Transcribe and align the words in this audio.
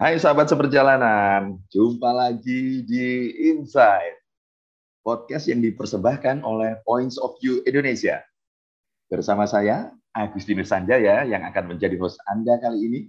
Hai 0.00 0.16
sahabat 0.16 0.48
seperjalanan, 0.48 1.60
jumpa 1.68 2.08
lagi 2.08 2.88
di 2.88 3.36
Insight, 3.52 4.16
podcast 5.04 5.44
yang 5.44 5.60
dipersembahkan 5.60 6.40
oleh 6.40 6.80
Points 6.88 7.20
of 7.20 7.36
View 7.44 7.60
Indonesia. 7.68 8.24
Bersama 9.12 9.44
saya, 9.44 9.92
Agustinus 10.16 10.72
Sanjaya, 10.72 11.28
yang 11.28 11.44
akan 11.44 11.76
menjadi 11.76 12.00
host 12.00 12.16
Anda 12.32 12.56
kali 12.64 12.80
ini. 12.80 13.00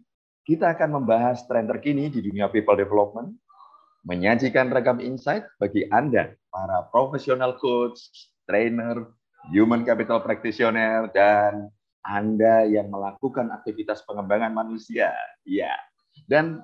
Kita 0.44 0.76
akan 0.76 1.00
membahas 1.00 1.48
tren 1.48 1.64
terkini 1.64 2.12
di 2.12 2.28
dunia 2.28 2.52
people 2.52 2.76
development, 2.76 3.40
menyajikan 4.04 4.68
ragam 4.68 5.00
insight 5.00 5.48
bagi 5.64 5.88
Anda, 5.96 6.36
para 6.52 6.92
profesional 6.92 7.56
coach, 7.56 8.04
trainer, 8.44 9.08
human 9.48 9.88
capital 9.88 10.20
practitioner, 10.20 11.08
dan 11.16 11.72
Anda 12.04 12.68
yang 12.68 12.92
melakukan 12.92 13.48
aktivitas 13.48 14.04
pengembangan 14.04 14.52
manusia. 14.52 15.16
Ya, 15.48 15.72
dan 16.28 16.64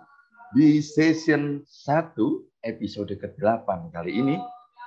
di 0.56 0.80
session 0.80 1.60
1 1.66 2.16
episode 2.64 3.12
ke-8 3.12 3.68
kali 3.92 4.12
ini 4.16 4.36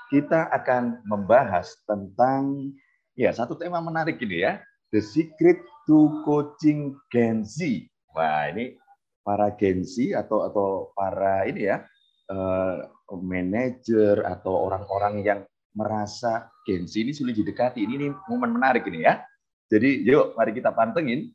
kita 0.09 0.48
akan 0.50 1.05
membahas 1.06 1.70
tentang 1.84 2.73
ya 3.14 3.30
satu 3.30 3.55
tema 3.55 3.78
menarik 3.78 4.19
ini 4.24 4.42
ya, 4.42 4.59
the 4.91 4.98
secret 4.98 5.60
to 5.86 6.10
coaching 6.27 6.96
Gen 7.12 7.46
Z. 7.46 7.86
Wah, 8.16 8.50
ini 8.50 8.74
para 9.23 9.55
Gen 9.55 9.86
Z 9.86 10.16
atau 10.19 10.48
atau 10.50 10.69
para 10.98 11.46
ini 11.46 11.70
ya 11.70 11.86
uh, 12.33 12.91
manajer 13.22 14.27
atau 14.27 14.66
orang-orang 14.66 15.22
yang 15.22 15.41
merasa 15.78 16.50
Gen 16.66 16.91
Z 16.91 17.06
ini 17.06 17.12
sulit 17.14 17.38
didekati. 17.38 17.86
Ini, 17.86 17.95
ini 17.95 18.06
momen 18.27 18.50
menarik 18.50 18.88
ini 18.91 19.06
ya. 19.06 19.22
Jadi 19.70 20.02
yuk 20.02 20.34
mari 20.34 20.50
kita 20.50 20.74
pantengin 20.74 21.30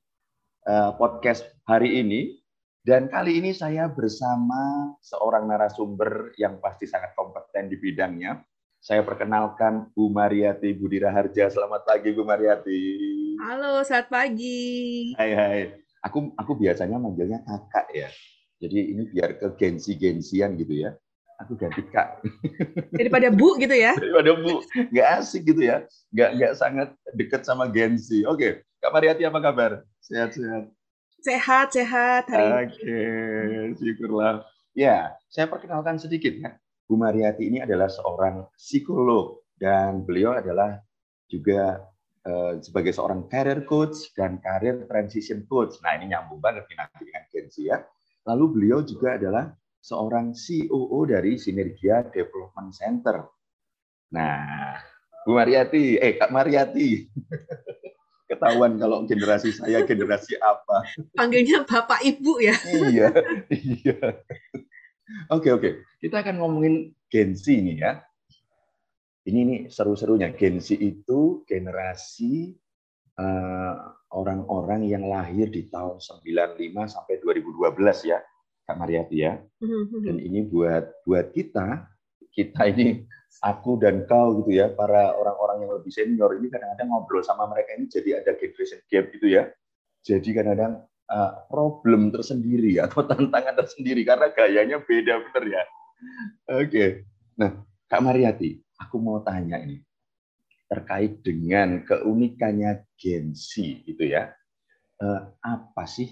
uh, 0.67 0.91
podcast 0.99 1.47
hari 1.63 2.03
ini 2.03 2.35
dan 2.85 3.09
kali 3.09 3.41
ini 3.41 3.49
saya 3.49 3.89
bersama 3.89 4.93
seorang 5.01 5.49
narasumber 5.49 6.37
yang 6.37 6.61
pasti 6.61 6.85
sangat 6.85 7.17
kompeten 7.17 7.65
di 7.65 7.81
bidangnya. 7.81 8.45
Saya 8.77 9.01
perkenalkan 9.01 9.89
Bu 9.97 10.13
Mariati 10.13 10.69
Budira 10.77 11.09
Harja. 11.09 11.49
Selamat 11.49 11.81
pagi 11.81 12.13
Bu 12.13 12.21
Mariati. 12.21 12.81
Halo, 13.41 13.81
selamat 13.81 14.07
pagi. 14.13 14.69
Hai 15.17 15.33
hai. 15.33 15.61
Aku 16.05 16.29
aku 16.37 16.53
biasanya 16.61 17.01
manggilnya 17.01 17.41
kakak 17.41 17.89
ya. 17.89 18.09
Jadi 18.61 18.77
ini 18.93 19.09
biar 19.09 19.41
ke 19.41 19.57
gensi-gensian 19.57 20.53
gitu 20.53 20.85
ya. 20.85 20.93
Aku 21.41 21.57
ganti 21.57 21.81
kak. 21.89 22.21
Daripada 23.01 23.33
bu 23.33 23.57
gitu 23.57 23.73
ya? 23.73 23.97
Daripada 23.97 24.37
bu. 24.37 24.61
Nggak 24.93 25.07
asik 25.25 25.41
gitu 25.49 25.65
ya. 25.65 25.89
Nggak, 26.13 26.29
nggak 26.37 26.53
sangat 26.53 26.93
deket 27.17 27.41
sama 27.49 27.65
gensi. 27.65 28.21
Oke, 28.29 28.61
Kak 28.77 28.93
Mariati 28.93 29.25
apa 29.25 29.41
kabar? 29.41 29.71
Sehat-sehat. 30.05 30.69
Sehat, 31.25 31.73
sehat 31.73 32.29
hari 32.29 32.69
Oke, 32.69 32.85
okay, 32.85 33.73
syukurlah. 33.81 34.45
Ya, 34.77 35.17
saya 35.25 35.49
perkenalkan 35.49 35.97
sedikit 35.97 36.37
ya. 36.37 36.53
Bu 36.85 37.01
Mariati 37.01 37.49
ini 37.49 37.57
adalah 37.57 37.89
seorang 37.89 38.45
psikolog 38.53 39.41
dan 39.57 40.05
beliau 40.05 40.37
adalah 40.37 40.77
juga 41.25 41.81
uh, 42.29 42.61
sebagai 42.61 42.93
seorang 42.93 43.25
career 43.25 43.65
coach 43.65 44.13
dan 44.13 44.37
career 44.37 44.85
transition 44.85 45.49
coach. 45.49 45.81
Nah, 45.81 45.97
ini 45.97 46.13
nyambung 46.13 46.37
banget 46.37 46.69
nanti 46.77 47.09
dengan 47.09 47.25
Kenzi 47.33 47.73
ya. 47.73 47.81
Lalu 48.29 48.45
beliau 48.61 48.85
juga 48.85 49.17
adalah 49.17 49.49
seorang 49.81 50.37
COO 50.37 51.09
dari 51.09 51.41
Sinergia 51.41 52.05
Development 52.05 52.69
Center. 52.69 53.25
Nah, 54.13 54.77
Bu 55.25 55.33
Mariati, 55.33 55.97
eh 55.97 56.21
Kak 56.21 56.29
Mariati. 56.29 56.89
ketahuan 58.25 58.77
kalau 58.81 59.05
generasi 59.05 59.53
saya 59.53 59.85
generasi 59.85 60.37
apa. 60.41 60.85
Panggilnya 61.13 61.63
Bapak 61.65 62.01
Ibu 62.01 62.33
ya. 62.41 62.55
iya, 62.89 63.07
iya. 63.53 63.97
Oke, 65.29 65.53
oke. 65.53 65.85
Kita 66.01 66.25
akan 66.25 66.41
ngomongin 66.41 66.93
Gen 67.13 67.37
Z 67.37 67.45
nih 67.45 67.77
ya. 67.81 67.91
Ini 69.25 69.39
nih 69.45 69.59
seru-serunya. 69.69 70.33
Gen 70.33 70.57
Z 70.57 70.77
itu 70.77 71.45
generasi 71.45 72.53
eh, 73.17 73.75
orang-orang 74.13 74.81
uh, 74.85 74.89
yang 74.89 75.03
lahir 75.05 75.49
di 75.49 75.69
tahun 75.69 76.01
95 76.01 76.93
sampai 76.93 77.15
2012 77.21 78.11
ya, 78.11 78.19
Kak 78.65 78.77
Mariati 78.77 79.17
ya. 79.21 79.37
Mm-hmm. 79.61 80.01
Dan 80.01 80.17
ini 80.21 80.39
buat 80.45 81.05
buat 81.05 81.29
kita, 81.33 81.89
kita 82.33 82.61
ini 82.73 83.05
aku 83.43 83.81
dan 83.81 84.07
kau 84.07 84.39
gitu 84.43 84.61
ya, 84.63 84.71
para 84.71 85.11
orang-orang 85.15 85.67
yang 85.67 85.71
lebih 85.75 85.91
senior 85.91 86.37
ini 86.37 86.47
kadang-kadang 86.47 86.87
ngobrol 86.91 87.23
sama 87.25 87.49
mereka 87.49 87.75
ini 87.75 87.89
jadi 87.89 88.23
ada 88.23 88.31
generation 88.37 88.79
gap 88.87 89.11
gitu 89.11 89.27
ya. 89.27 89.43
Jadi 90.05 90.29
kadang-kadang 90.31 90.85
uh, 91.09 91.31
problem 91.49 92.13
tersendiri 92.13 92.77
atau 92.85 93.03
tantangan 93.03 93.55
tersendiri 93.57 94.05
karena 94.07 94.31
gayanya 94.31 94.77
beda 94.79 95.13
bener 95.29 95.43
ya. 95.59 95.63
Oke. 96.51 96.69
Okay. 96.69 96.89
Nah, 97.35 97.51
Kak 97.89 98.01
Mariati, 98.03 98.55
aku 98.79 98.95
mau 99.01 99.19
tanya 99.25 99.59
ini 99.59 99.81
terkait 100.65 101.21
dengan 101.21 101.83
keunikannya 101.85 102.87
Gen 102.97 103.35
Z 103.35 103.59
gitu 103.85 104.03
ya. 104.05 104.31
Uh, 104.95 105.27
apa 105.43 105.83
sih 105.83 106.07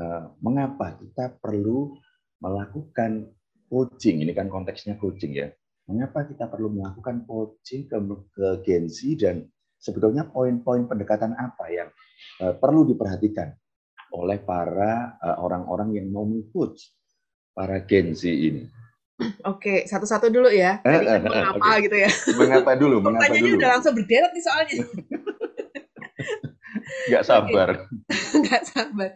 uh, 0.00 0.32
mengapa 0.40 0.96
kita 0.96 1.36
perlu 1.36 1.94
melakukan 2.40 3.28
coaching? 3.68 4.24
Ini 4.24 4.32
kan 4.32 4.48
konteksnya 4.48 4.96
coaching 4.96 5.36
ya 5.36 5.52
mengapa 5.86 6.26
kita 6.28 6.46
perlu 6.46 6.70
melakukan 6.70 7.26
coaching 7.26 7.90
ke, 7.90 7.96
ke 8.32 8.46
Gen 8.62 8.86
Z 8.86 8.98
dan 9.18 9.36
sebetulnya 9.82 10.30
poin-poin 10.30 10.86
pendekatan 10.86 11.34
apa 11.34 11.64
yang 11.70 11.88
uh, 12.42 12.54
perlu 12.54 12.86
diperhatikan 12.86 13.50
oleh 14.14 14.38
para 14.44 15.18
uh, 15.18 15.42
orang-orang 15.42 15.98
yang 15.98 16.06
mau 16.12 16.22
mengcoach 16.22 16.92
para 17.50 17.82
Gen 17.82 18.14
Z 18.14 18.28
ini. 18.30 18.64
Oke, 19.46 19.86
satu-satu 19.86 20.30
dulu 20.34 20.50
ya. 20.50 20.82
Tadi 20.82 21.06
kan 21.06 21.22
mengapa 21.22 21.62
okay. 21.62 21.78
gitu 21.86 21.96
ya. 21.98 22.10
Mengapa 22.34 22.72
dulu? 22.74 22.96
Mengapa 22.98 23.30
dulu? 23.30 23.54
udah 23.54 23.70
langsung 23.78 23.94
berderet 23.94 24.30
nih 24.34 24.42
soalnya. 24.42 24.82
Gak 27.10 27.24
sabar. 27.26 27.68
Gak 28.46 28.62
sabar. 28.68 29.10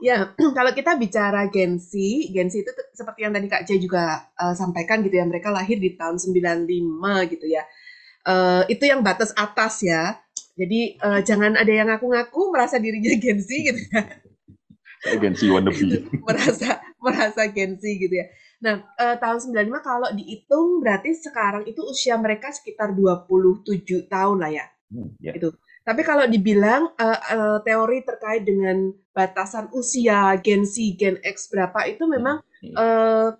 Ya, 0.00 0.32
kalau 0.56 0.72
kita 0.72 0.96
bicara 0.96 1.48
Gen 1.48 1.80
Z, 1.80 1.92
Gen 2.32 2.48
Z 2.48 2.64
itu 2.64 2.72
seperti 2.92 3.24
yang 3.24 3.32
tadi 3.32 3.46
Kak 3.48 3.64
Jay 3.68 3.80
juga 3.80 4.28
uh, 4.36 4.56
sampaikan 4.56 5.04
gitu 5.04 5.16
ya, 5.16 5.24
mereka 5.28 5.52
lahir 5.52 5.76
di 5.76 5.96
tahun 5.96 6.16
95 6.16 7.32
gitu 7.36 7.46
ya. 7.48 7.62
Uh, 8.24 8.62
itu 8.68 8.84
yang 8.84 9.00
batas 9.00 9.32
atas 9.36 9.80
ya. 9.84 10.20
Jadi 10.56 11.00
uh, 11.00 11.24
jangan 11.24 11.56
ada 11.56 11.72
yang 11.72 11.88
ngaku-ngaku 11.88 12.52
merasa 12.52 12.76
dirinya 12.76 13.12
Gen 13.16 13.40
Z 13.40 13.48
gitu 13.48 13.80
ya. 13.92 14.02
Gen 15.16 15.32
Z 15.32 15.48
wannabe. 15.48 16.04
merasa 16.28 16.84
merasa 17.00 17.48
Gen 17.48 17.80
Z 17.80 17.84
gitu 17.84 18.12
ya. 18.12 18.28
Nah, 18.60 18.84
uh, 19.00 19.16
tahun 19.16 19.56
95 19.56 19.80
kalau 19.80 20.08
dihitung 20.12 20.84
berarti 20.84 21.16
sekarang 21.16 21.64
itu 21.64 21.80
usia 21.80 22.20
mereka 22.20 22.52
sekitar 22.52 22.92
27 22.92 24.04
tahun 24.04 24.36
lah 24.36 24.52
ya. 24.52 24.66
Hmm, 24.92 25.16
yeah. 25.16 25.32
Itu. 25.32 25.56
Tapi 25.80 26.02
kalau 26.04 26.28
dibilang 26.28 26.92
uh, 26.94 27.20
uh, 27.32 27.58
teori 27.64 28.04
terkait 28.04 28.44
dengan 28.44 28.92
batasan 29.16 29.72
usia 29.72 30.36
Gen 30.44 30.68
Z, 30.68 30.76
Gen 31.00 31.16
X 31.24 31.48
berapa 31.48 31.88
itu 31.88 32.04
memang 32.04 32.44
uh, 32.76 33.32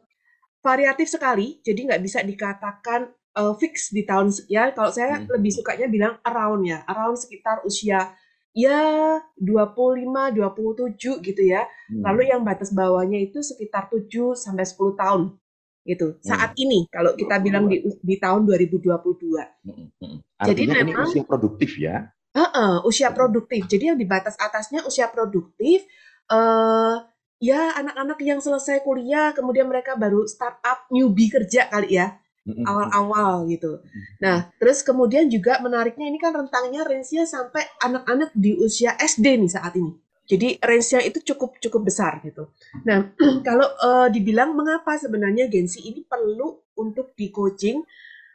variatif 0.65 1.13
sekali. 1.13 1.61
Jadi 1.61 1.89
nggak 1.89 2.03
bisa 2.03 2.25
dikatakan 2.25 3.13
uh, 3.37 3.53
fix 3.61 3.93
di 3.93 4.09
tahun 4.09 4.33
ya. 4.49 4.73
Kalau 4.73 4.91
saya 4.93 5.21
hmm. 5.21 5.29
lebih 5.37 5.53
sukanya 5.53 5.87
bilang 5.87 6.15
around 6.25 6.65
ya, 6.65 6.81
around 6.89 7.21
sekitar 7.21 7.61
usia 7.63 8.17
ya 8.51 9.21
25, 9.39 10.35
27 10.35 11.27
gitu 11.27 11.43
ya. 11.45 11.69
Hmm. 11.93 12.03
Lalu 12.03 12.33
yang 12.33 12.43
batas 12.43 12.73
bawahnya 12.75 13.21
itu 13.21 13.45
sekitar 13.45 13.93
7 13.93 14.35
sampai 14.35 14.65
10 14.67 15.01
tahun 15.01 15.21
gitu. 15.87 16.07
Hmm. 16.17 16.21
Saat 16.25 16.53
ini 16.61 16.87
kalau 16.91 17.17
kita 17.17 17.41
bilang 17.41 17.69
di 17.71 17.85
di 18.01 18.17
tahun 18.17 18.49
2022. 18.49 18.91
Hmm. 19.65 19.89
Hmm. 20.01 20.19
Jadi 20.41 20.63
memang 20.67 20.89
ini 20.89 20.93
usia 21.05 21.25
produktif 21.25 21.77
ya. 21.79 22.11
Uh, 22.31 22.79
usia 22.87 23.11
produktif. 23.11 23.67
Jadi 23.67 23.91
yang 23.91 23.99
di 23.99 24.07
batas 24.07 24.39
atasnya 24.39 24.87
usia 24.87 25.11
produktif, 25.11 25.83
uh, 26.31 27.03
ya 27.43 27.75
anak-anak 27.75 28.19
yang 28.23 28.39
selesai 28.39 28.87
kuliah, 28.87 29.35
kemudian 29.35 29.67
mereka 29.67 29.99
baru 29.99 30.29
startup, 30.31 30.87
newbie 30.95 31.27
kerja 31.27 31.67
kali 31.67 31.99
ya, 31.99 32.21
awal-awal 32.47 33.49
gitu. 33.51 33.83
Nah, 34.23 34.49
terus 34.63 34.85
kemudian 34.87 35.27
juga 35.27 35.59
menariknya 35.59 36.07
ini 36.07 36.19
kan 36.21 36.37
rentangnya 36.37 36.87
range-nya 36.87 37.27
sampai 37.27 37.67
anak-anak 37.83 38.31
di 38.37 38.57
usia 38.57 38.95
SD 38.95 39.41
nih 39.41 39.51
saat 39.51 39.75
ini. 39.77 39.93
Jadi 40.31 40.63
range-nya 40.63 41.01
itu 41.03 41.19
cukup 41.35 41.59
cukup 41.59 41.91
besar 41.91 42.23
gitu. 42.23 42.55
Nah, 42.87 43.11
kalau 43.47 43.67
uh, 43.83 44.07
dibilang 44.07 44.55
mengapa 44.55 44.95
sebenarnya 44.95 45.51
Gensi 45.51 45.83
ini 45.83 46.07
perlu 46.07 46.63
untuk 46.79 47.13
di 47.19 47.35
coaching, 47.35 47.83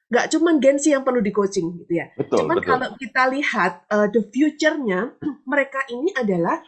nggak 0.06 0.38
cuma 0.38 0.54
Gensi 0.62 0.94
yang 0.94 1.02
perlu 1.02 1.22
di 1.22 1.34
coaching 1.34 1.82
gitu 1.82 1.94
ya. 1.98 2.08
Betul, 2.14 2.46
Cuman 2.46 2.58
betul. 2.62 2.70
kalau 2.70 2.90
kita 2.98 3.24
lihat 3.34 3.74
uh, 3.90 4.08
the 4.10 4.22
future-nya, 4.30 5.18
mereka 5.52 5.82
ini 5.90 6.14
adalah 6.14 6.62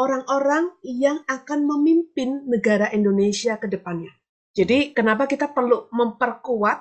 orang-orang 0.00 0.74
yang 0.82 1.22
akan 1.28 1.68
memimpin 1.68 2.48
negara 2.50 2.90
Indonesia 2.90 3.60
ke 3.60 3.70
depannya. 3.70 4.10
Jadi 4.50 4.90
kenapa 4.90 5.30
kita 5.30 5.54
perlu 5.54 5.86
memperkuat, 5.94 6.78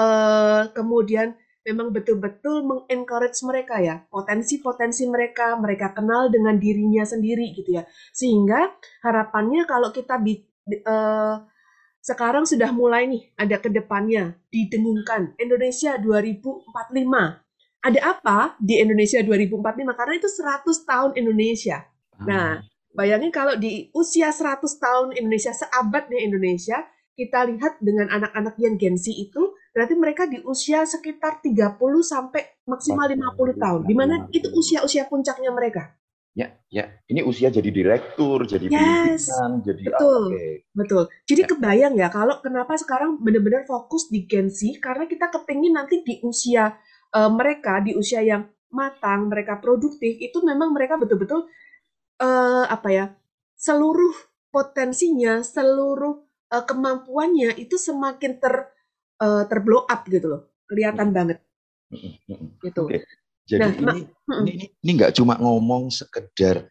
uh, 0.00 0.62
kemudian 0.76 1.36
memang 1.62 1.94
betul-betul 1.94 2.64
mengencourage 2.66 3.38
mereka 3.46 3.78
ya, 3.78 4.02
potensi-potensi 4.08 5.06
mereka, 5.06 5.54
mereka 5.60 5.94
kenal 5.94 6.32
dengan 6.32 6.56
dirinya 6.58 7.04
sendiri 7.06 7.52
gitu 7.54 7.78
ya. 7.78 7.84
Sehingga 8.10 8.72
harapannya 9.04 9.68
kalau 9.68 9.92
kita 9.94 10.18
uh, 10.88 11.36
sekarang 12.02 12.42
sudah 12.42 12.74
mulai 12.74 13.06
nih 13.06 13.30
ada 13.38 13.62
ke 13.62 13.70
depannya 13.70 14.34
didengungkan 14.50 15.38
Indonesia 15.38 15.94
2045. 16.02 16.66
Ada 17.82 18.00
apa 18.02 18.58
di 18.58 18.82
Indonesia 18.82 19.22
2045? 19.22 19.94
Karena 19.94 20.14
itu 20.18 20.26
100 20.26 20.82
tahun 20.82 21.10
Indonesia. 21.14 21.86
Nah, 22.26 22.62
bayangin 22.90 23.30
kalau 23.30 23.54
di 23.54 23.90
usia 23.94 24.34
100 24.34 24.66
tahun 24.82 25.14
Indonesia, 25.14 25.54
seabad 25.54 26.10
nih 26.10 26.26
Indonesia, 26.26 26.82
kita 27.14 27.46
lihat 27.46 27.78
dengan 27.78 28.10
anak-anak 28.10 28.58
yang 28.58 28.74
Gen 28.78 28.98
Z 28.98 29.06
itu, 29.14 29.54
berarti 29.70 29.94
mereka 29.94 30.26
di 30.26 30.42
usia 30.42 30.82
sekitar 30.82 31.38
30 31.38 31.78
sampai 32.02 32.66
maksimal 32.66 33.06
50 33.06 33.62
tahun. 33.62 33.80
Di 33.86 33.94
mana 33.94 34.26
itu 34.34 34.50
usia-usia 34.50 35.06
puncaknya 35.06 35.54
mereka. 35.54 35.94
Ya, 36.32 36.48
ya. 36.72 36.88
Ini 37.04 37.20
usia 37.28 37.52
jadi 37.52 37.68
direktur, 37.68 38.48
jadi 38.48 38.72
yes, 38.72 39.28
pimpinan, 39.28 39.52
jadi 39.60 39.82
betul, 39.84 40.22
okay. 40.32 40.52
betul. 40.72 41.04
Jadi 41.28 41.42
ya. 41.44 41.48
kebayang 41.52 41.94
ya 42.00 42.08
kalau 42.08 42.40
kenapa 42.40 42.72
sekarang 42.80 43.20
benar-benar 43.20 43.68
fokus 43.68 44.08
di 44.08 44.24
Gen 44.24 44.48
Z 44.48 44.80
karena 44.80 45.04
kita 45.04 45.28
kepingin 45.28 45.76
nanti 45.76 46.00
di 46.00 46.24
usia 46.24 46.72
uh, 47.12 47.28
mereka 47.28 47.84
di 47.84 47.92
usia 47.92 48.24
yang 48.24 48.48
matang, 48.72 49.28
mereka 49.28 49.60
produktif 49.60 50.16
itu 50.16 50.40
memang 50.40 50.72
mereka 50.72 50.96
betul-betul 50.96 51.44
uh, 52.24 52.64
apa 52.64 52.88
ya 52.88 53.04
seluruh 53.60 54.16
potensinya, 54.48 55.44
seluruh 55.44 56.16
uh, 56.48 56.64
kemampuannya 56.64 57.60
itu 57.60 57.76
semakin 57.76 58.40
ter 58.40 58.72
uh, 59.20 59.44
terblow 59.52 59.84
up 59.84 60.08
gitu 60.08 60.26
loh, 60.32 60.42
kelihatan 60.64 61.12
hmm. 61.12 61.16
banget. 61.16 61.38
Hmm, 61.92 62.16
hmm, 62.24 62.48
gitu. 62.64 62.88
Okay. 62.88 63.04
Jadi 63.46 63.82
nah, 63.82 63.94
ini, 63.94 64.02
ini 64.06 64.52
ini 64.54 64.66
ini 64.70 64.90
nggak 64.98 65.14
cuma 65.18 65.34
ngomong 65.38 65.90
sekedar 65.90 66.66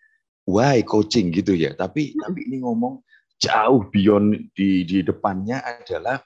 why 0.48 0.80
coaching 0.88 1.30
gitu 1.36 1.52
ya, 1.56 1.76
tapi 1.76 2.16
hmm. 2.16 2.20
tapi 2.24 2.40
ini 2.48 2.58
ngomong 2.64 3.04
jauh 3.42 3.84
beyond 3.90 4.54
di 4.56 4.86
di 4.88 5.04
depannya 5.04 5.60
adalah 5.66 6.22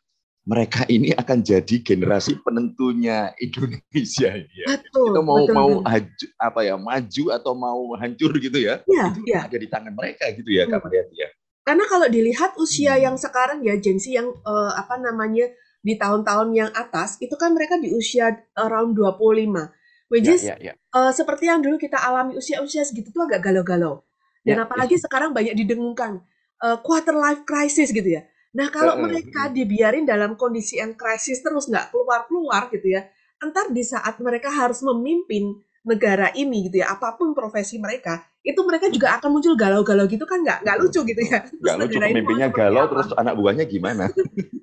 mereka 0.46 0.86
ini 0.86 1.10
akan 1.10 1.42
jadi 1.42 1.82
generasi 1.82 2.38
penentunya 2.46 3.34
Indonesia 3.42 4.30
ya. 4.62 4.66
Betul, 4.78 5.18
Kita 5.18 5.22
mau 5.26 5.42
betul, 5.42 5.56
mau 5.58 5.72
haju, 5.82 6.26
apa 6.38 6.60
ya 6.62 6.76
maju 6.78 7.24
atau 7.34 7.54
mau 7.58 7.82
hancur 7.98 8.32
gitu 8.38 8.62
ya, 8.62 8.86
ya 8.86 9.10
itu 9.10 9.22
ya. 9.26 9.50
ada 9.50 9.58
di 9.58 9.66
tangan 9.66 9.94
mereka 9.98 10.30
gitu 10.38 10.50
ya, 10.54 10.70
hmm. 10.70 10.78
Kak 10.78 11.10
ya. 11.18 11.28
Karena 11.66 11.86
kalau 11.90 12.06
dilihat 12.06 12.54
usia 12.62 12.94
hmm. 12.94 13.04
yang 13.10 13.16
sekarang 13.18 13.66
ya 13.66 13.74
Gen 13.82 13.98
Z 13.98 14.14
yang 14.14 14.30
uh, 14.46 14.72
apa 14.78 15.02
namanya 15.02 15.50
di 15.82 15.98
tahun-tahun 15.98 16.50
yang 16.54 16.72
atas 16.78 17.18
itu 17.22 17.34
kan 17.38 17.58
mereka 17.58 17.82
di 17.82 17.90
usia 17.94 18.38
around 18.58 18.94
25 18.94 19.85
Which 20.06 20.30
is 20.30 20.46
ya, 20.46 20.54
ya, 20.62 20.72
ya. 20.72 20.74
Uh, 20.94 21.10
seperti 21.10 21.50
yang 21.50 21.66
dulu 21.66 21.82
kita 21.82 21.98
alami 21.98 22.38
usia-usia 22.38 22.86
segitu 22.86 23.10
tuh 23.10 23.26
agak 23.26 23.42
galau-galau. 23.42 24.06
Dan 24.46 24.62
ya, 24.62 24.70
apalagi 24.70 25.02
ya. 25.02 25.10
sekarang 25.10 25.34
banyak 25.34 25.58
didengungkan 25.58 26.22
uh, 26.62 26.78
quarter 26.86 27.18
life 27.18 27.42
crisis 27.44 27.90
gitu 27.90 28.06
ya. 28.06 28.22
Nah 28.54 28.70
kalau 28.70 28.96
uh, 28.96 29.02
mereka 29.02 29.50
dibiarin 29.50 30.06
dalam 30.06 30.38
kondisi 30.38 30.78
yang 30.78 30.94
krisis 30.94 31.42
terus 31.42 31.66
nggak 31.66 31.90
keluar-keluar 31.90 32.70
gitu 32.70 32.94
ya, 32.94 33.10
entar 33.42 33.74
di 33.74 33.82
saat 33.82 34.22
mereka 34.22 34.54
harus 34.54 34.86
memimpin 34.86 35.58
negara 35.86 36.30
ini 36.38 36.70
gitu 36.70 36.86
ya, 36.86 36.94
apa 36.94 37.18
pun 37.18 37.34
profesi 37.34 37.82
mereka, 37.82 38.26
itu 38.46 38.58
mereka 38.62 38.90
juga 38.94 39.18
akan 39.18 39.30
muncul 39.38 39.54
galau-galau 39.58 40.06
gitu 40.06 40.26
kan 40.30 40.42
nggak 40.46 40.62
nggak 40.62 40.78
lucu 40.82 41.02
gitu 41.02 41.22
ya. 41.26 41.42
Nggak 41.50 41.76
lucu 41.82 41.98
pemimpinnya 41.98 42.50
galau 42.54 42.86
terus 42.90 43.10
anak 43.18 43.34
buahnya 43.38 43.66
gimana? 43.66 44.10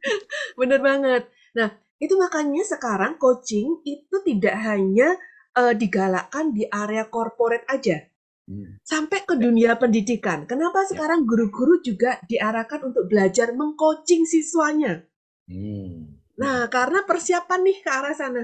Bener 0.58 0.78
banget. 0.78 1.26
Nah 1.58 1.74
itu 1.98 2.14
makanya 2.18 2.62
sekarang 2.66 3.18
coaching 3.18 3.82
itu 3.86 4.16
tidak 4.26 4.54
hanya 4.62 5.14
uh, 5.56 5.75
digalakkan 5.76 6.52
di 6.52 6.69
area 6.69 7.08
korporat 7.08 7.64
aja. 7.69 8.00
Hmm. 8.43 8.82
Sampai 8.82 9.22
ke 9.22 9.38
dunia 9.38 9.78
pendidikan. 9.78 10.44
Kenapa 10.50 10.82
ya. 10.84 10.94
sekarang 10.94 11.25
guru-guru 11.25 11.78
juga 11.81 12.19
diarahkan 12.26 12.90
untuk 12.90 13.06
belajar 13.06 13.54
mengcoaching 13.54 14.26
siswanya? 14.26 15.06
Hmm. 15.46 16.19
Nah, 16.37 16.66
karena 16.66 17.06
persiapan 17.06 17.60
nih 17.62 17.78
ke 17.84 17.90
arah 17.93 18.14
sana. 18.16 18.43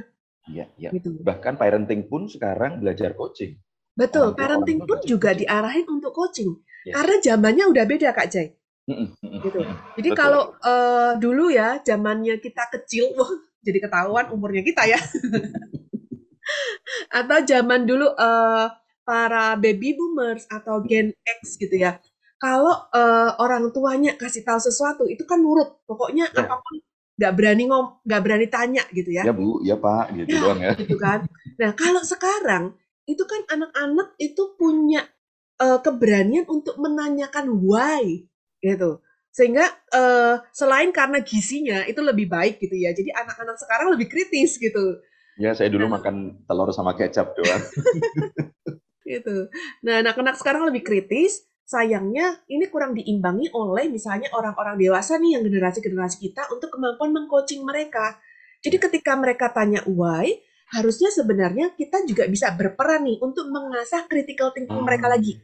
Iya, 0.48 0.70
iya. 0.78 0.88
Gitu. 0.94 1.18
Bahkan 1.20 1.58
parenting 1.58 2.06
pun 2.06 2.30
sekarang 2.30 2.80
belajar 2.80 3.12
coaching. 3.18 3.58
Betul, 3.98 4.32
orang 4.32 4.38
parenting 4.38 4.80
pun 4.86 5.02
juga 5.02 5.34
coaching. 5.34 5.40
diarahin 5.44 5.86
untuk 5.90 6.12
coaching. 6.14 6.50
Yes. 6.86 6.94
Karena 6.94 7.14
zamannya 7.18 7.64
udah 7.66 7.84
beda, 7.84 8.08
Kak 8.14 8.28
Jai. 8.30 8.48
gitu. 9.44 9.60
Jadi 10.00 10.08
Betul. 10.08 10.16
kalau 10.16 10.56
uh, 10.64 11.12
dulu 11.20 11.52
ya 11.52 11.82
zamannya 11.84 12.40
kita 12.40 12.72
kecil, 12.72 13.12
wah 13.18 13.28
jadi 13.60 13.84
ketahuan 13.84 14.32
umurnya 14.32 14.64
kita 14.64 14.88
ya. 14.88 14.96
atau 17.10 17.38
zaman 17.46 17.86
dulu 17.86 18.10
uh, 18.14 18.66
para 19.06 19.56
baby 19.56 19.96
boomers 19.96 20.44
atau 20.50 20.82
Gen 20.84 21.14
X 21.40 21.56
gitu 21.56 21.78
ya. 21.78 21.96
Kalau 22.38 22.86
uh, 22.94 23.30
orang 23.42 23.74
tuanya 23.74 24.14
kasih 24.14 24.46
tahu 24.46 24.62
sesuatu 24.62 25.02
itu 25.10 25.26
kan 25.26 25.42
nurut, 25.42 25.82
pokoknya 25.88 26.30
ya. 26.30 26.46
apa 26.46 26.62
pun 26.62 26.74
nggak 27.18 27.32
berani 27.34 27.64
ngom, 27.66 27.86
nggak 28.06 28.22
berani 28.22 28.46
tanya 28.46 28.82
gitu 28.94 29.10
ya. 29.10 29.26
Ya 29.26 29.34
bu, 29.34 29.58
ya 29.66 29.74
pak, 29.74 30.14
gitu 30.14 30.38
ya, 30.38 30.38
doang 30.38 30.60
ya. 30.62 30.72
Gitu 30.78 30.96
kan. 31.00 31.26
Nah 31.58 31.70
kalau 31.74 32.02
sekarang 32.06 32.78
itu 33.10 33.24
kan 33.26 33.42
anak-anak 33.50 34.14
itu 34.22 34.54
punya 34.54 35.02
uh, 35.58 35.80
keberanian 35.82 36.46
untuk 36.46 36.78
menanyakan 36.78 37.50
why 37.64 38.22
gitu 38.62 39.02
sehingga 39.32 39.70
uh, 39.94 40.42
selain 40.50 40.90
karena 40.90 41.22
gizinya 41.22 41.86
itu 41.86 42.02
lebih 42.02 42.26
baik 42.26 42.58
gitu 42.58 42.74
ya 42.74 42.90
jadi 42.90 43.14
anak-anak 43.22 43.54
sekarang 43.60 43.94
lebih 43.94 44.10
kritis 44.10 44.58
gitu 44.58 44.98
Ya, 45.38 45.54
saya 45.54 45.70
dulu 45.70 45.86
nah. 45.86 46.02
makan 46.02 46.42
telur 46.44 46.74
sama 46.74 46.98
kecap 46.98 47.32
doang. 47.38 47.62
gitu. 49.08 49.48
Nah, 49.86 50.02
anak-anak 50.02 50.34
sekarang 50.36 50.66
lebih 50.68 50.82
kritis. 50.82 51.46
Sayangnya 51.68 52.40
ini 52.48 52.64
kurang 52.72 52.96
diimbangi 52.96 53.52
oleh 53.52 53.92
misalnya 53.92 54.32
orang-orang 54.32 54.80
dewasa 54.80 55.20
nih 55.20 55.36
yang 55.36 55.44
generasi-generasi 55.44 56.16
kita 56.16 56.48
untuk 56.48 56.72
kemampuan 56.72 57.12
mengcoaching 57.12 57.60
mereka. 57.60 58.16
Jadi 58.64 58.80
ketika 58.80 59.12
mereka 59.20 59.52
tanya 59.52 59.84
why, 59.84 60.32
harusnya 60.72 61.12
sebenarnya 61.12 61.76
kita 61.76 62.08
juga 62.08 62.24
bisa 62.24 62.56
berperan 62.56 63.04
nih 63.04 63.20
untuk 63.20 63.52
mengasah 63.52 64.08
critical 64.08 64.48
thinking 64.56 64.80
mereka 64.80 65.12
lagi. 65.12 65.36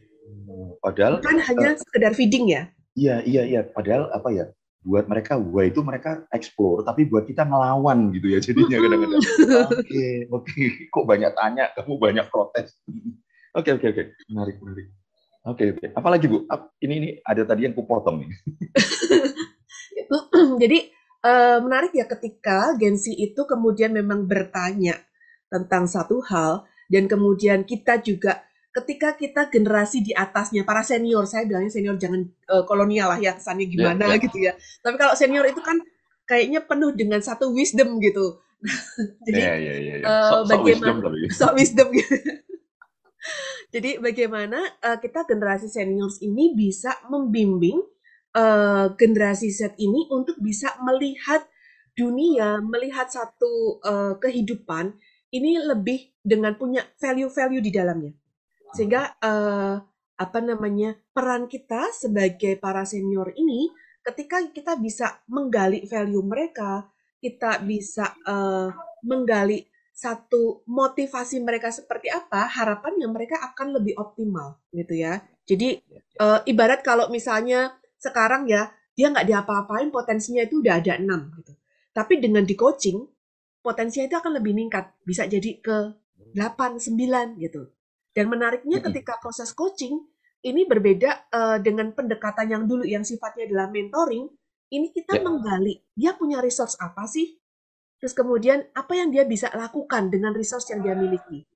Padahal 0.81 1.21
bukan 1.21 1.41
hanya 1.45 1.69
uh, 1.77 1.81
sekedar 1.81 2.13
feeding 2.17 2.57
ya. 2.57 2.73
Iya, 2.97 3.21
iya, 3.29 3.43
iya. 3.45 3.61
Padahal 3.61 4.09
apa 4.09 4.29
ya? 4.33 4.45
Buat 4.85 5.09
mereka 5.09 5.41
wah 5.41 5.65
itu 5.65 5.81
mereka 5.81 6.29
explore 6.29 6.85
tapi 6.85 7.09
buat 7.09 7.25
kita 7.25 7.49
ngelawan 7.49 8.13
gitu 8.13 8.37
ya 8.37 8.39
jadinya 8.45 8.77
kadang-kadang. 8.77 9.23
Oke 9.73 10.07
oke. 10.29 10.63
Kok 10.93 11.05
banyak 11.09 11.33
tanya? 11.33 11.65
Kamu 11.73 11.97
banyak 11.97 12.27
protes. 12.29 12.77
Oke 13.57 13.73
oke 13.73 13.87
oke. 13.89 14.03
Menarik 14.29 14.61
menarik. 14.61 14.87
Oke 15.49 15.65
oke. 15.73 15.87
Apalagi 15.97 16.29
bu? 16.29 16.45
Ini 16.85 16.95
ini 17.01 17.09
ada 17.25 17.43
tadi 17.49 17.65
yang 17.65 17.73
kupotong 17.73 18.25
nih. 18.25 18.31
Jadi 20.63 20.79
uh, 21.25 21.59
menarik 21.65 21.97
ya 21.97 22.05
ketika 22.05 22.77
Gensi 22.77 23.17
itu 23.17 23.49
kemudian 23.49 23.97
memang 23.97 24.29
bertanya 24.29 25.01
tentang 25.49 25.89
satu 25.89 26.21
hal 26.29 26.69
dan 26.93 27.09
kemudian 27.09 27.65
kita 27.65 28.05
juga 28.05 28.45
ketika 28.75 29.15
kita 29.15 29.47
generasi 29.55 30.03
di 30.03 30.11
atasnya 30.11 30.67
para 30.67 30.83
senior 30.83 31.23
saya 31.31 31.47
bilangnya 31.47 31.71
senior 31.71 31.95
jangan 31.95 32.27
uh, 32.51 32.67
kolonial 32.67 33.15
lah 33.15 33.23
ya 33.23 33.39
kesannya 33.39 33.71
gimana 33.71 34.11
yeah, 34.11 34.19
yeah. 34.19 34.25
gitu 34.27 34.39
ya. 34.43 34.53
Tapi 34.83 34.97
kalau 34.99 35.15
senior 35.15 35.47
itu 35.47 35.63
kan 35.63 35.79
kayaknya 36.27 36.67
penuh 36.67 36.91
dengan 36.91 37.23
satu 37.23 37.55
wisdom 37.55 38.03
gitu. 38.03 38.43
Jadi 39.31 39.39
yeah, 39.39 39.57
yeah, 39.57 39.77
yeah, 39.79 39.97
yeah. 40.03 40.09
Uh, 40.11 40.43
so, 40.43 40.51
bagaimana 40.51 41.07
wisdom, 41.07 41.37
so 41.39 41.47
wisdom 41.55 41.89
gitu. 41.95 42.15
Jadi 43.75 43.91
bagaimana 44.03 44.59
uh, 44.83 44.99
kita 44.99 45.23
generasi 45.23 45.71
seniors 45.71 46.19
ini 46.19 46.59
bisa 46.59 46.99
membimbing 47.07 47.79
uh, 48.35 48.91
generasi 48.99 49.55
Z 49.55 49.79
ini 49.79 50.11
untuk 50.11 50.35
bisa 50.43 50.75
melihat 50.83 51.47
dunia 51.95 52.59
melihat 52.59 53.07
satu 53.07 53.79
uh, 53.87 54.19
kehidupan 54.19 54.99
ini 55.31 55.63
lebih 55.63 56.11
dengan 56.27 56.59
punya 56.59 56.83
value-value 56.99 57.63
di 57.63 57.71
dalamnya 57.71 58.15
sehingga 58.75 59.15
uh, 59.23 59.79
apa 60.15 60.39
namanya 60.39 60.95
peran 61.11 61.47
kita 61.51 61.91
sebagai 61.95 62.59
para 62.59 62.87
senior 62.87 63.35
ini 63.35 63.71
ketika 64.05 64.45
kita 64.53 64.77
bisa 64.77 65.25
menggali 65.27 65.89
value 65.89 66.23
mereka, 66.23 66.87
kita 67.19 67.63
bisa 67.65 68.13
uh, 68.29 68.69
menggali 69.01 69.65
satu 69.95 70.67
motivasi 70.67 71.41
mereka 71.41 71.71
seperti 71.71 72.11
apa, 72.11 72.51
harapannya 72.51 73.07
mereka 73.09 73.41
akan 73.41 73.81
lebih 73.81 73.95
optimal 73.97 74.61
gitu 74.75 74.93
ya. 74.99 75.23
Jadi 75.47 75.81
uh, 76.21 76.43
ibarat 76.45 76.83
kalau 76.83 77.09
misalnya 77.09 77.79
sekarang 77.97 78.45
ya 78.51 78.75
dia 78.93 79.09
nggak 79.09 79.27
diapa-apain 79.27 79.89
potensinya 79.89 80.45
itu 80.45 80.61
udah 80.61 80.83
ada 80.83 81.01
enam 81.01 81.33
gitu. 81.41 81.55
Tapi 81.95 82.19
dengan 82.19 82.43
di 82.43 82.59
coaching 82.59 83.01
potensinya 83.63 84.11
itu 84.11 84.17
akan 84.19 84.33
lebih 84.43 84.53
meningkat, 84.53 84.93
bisa 85.07 85.25
jadi 85.25 85.63
ke 85.63 85.95
8, 86.37 86.77
9 86.83 87.39
gitu. 87.41 87.71
Dan 88.15 88.31
menariknya 88.31 88.79
ketika 88.79 89.19
proses 89.19 89.51
coaching 89.51 89.99
ini 90.45 90.69
berbeda 90.69 91.35
uh, 91.35 91.59
dengan 91.59 91.91
pendekatan 91.91 92.47
yang 92.47 92.63
dulu 92.69 92.87
yang 92.87 93.03
sifatnya 93.03 93.51
adalah 93.51 93.69
mentoring. 93.73 94.31
Ini 94.71 94.93
kita 94.95 95.19
yeah. 95.19 95.25
menggali 95.25 95.75
dia 95.93 96.13
punya 96.15 96.39
resource 96.39 96.79
apa 96.81 97.05
sih, 97.11 97.37
terus 98.01 98.15
kemudian 98.17 98.65
apa 98.75 98.93
yang 98.97 99.11
dia 99.11 99.23
bisa 99.27 99.51
lakukan 99.53 100.11
dengan 100.11 100.35
resource 100.37 100.73
yang 100.73 100.81
dia 100.83 100.95
miliki. 100.99 101.47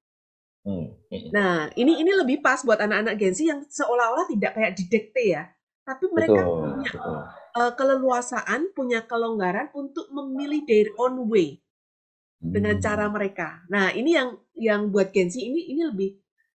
Hmm, 0.62 0.92
hmm. 1.08 1.30
Nah, 1.32 1.72
ini 1.74 1.98
ini 1.98 2.12
lebih 2.14 2.44
pas 2.44 2.60
buat 2.62 2.78
anak-anak 2.78 3.14
Gen 3.16 3.34
Z 3.34 3.38
yang 3.42 3.60
seolah-olah 3.64 4.28
tidak 4.28 4.52
kayak 4.54 4.72
didekte 4.76 5.22
ya, 5.24 5.48
tapi 5.82 6.04
mereka 6.12 6.40
betul, 6.44 6.58
punya 6.60 6.90
betul. 6.92 7.16
Uh, 7.58 7.72
keleluasaan, 7.74 8.60
punya 8.76 9.00
kelonggaran 9.08 9.72
untuk 9.74 10.06
memilih 10.12 10.62
their 10.68 10.92
own 11.00 11.26
way 11.26 11.58
hmm. 12.44 12.52
dengan 12.54 12.76
cara 12.78 13.08
mereka. 13.08 13.64
Nah, 13.72 13.90
ini 13.90 14.14
yang 14.14 14.36
yang 14.54 14.80
buat 14.92 15.10
Gen 15.10 15.32
Z 15.32 15.40
ini 15.40 15.74
ini 15.74 15.82
lebih 15.88 16.10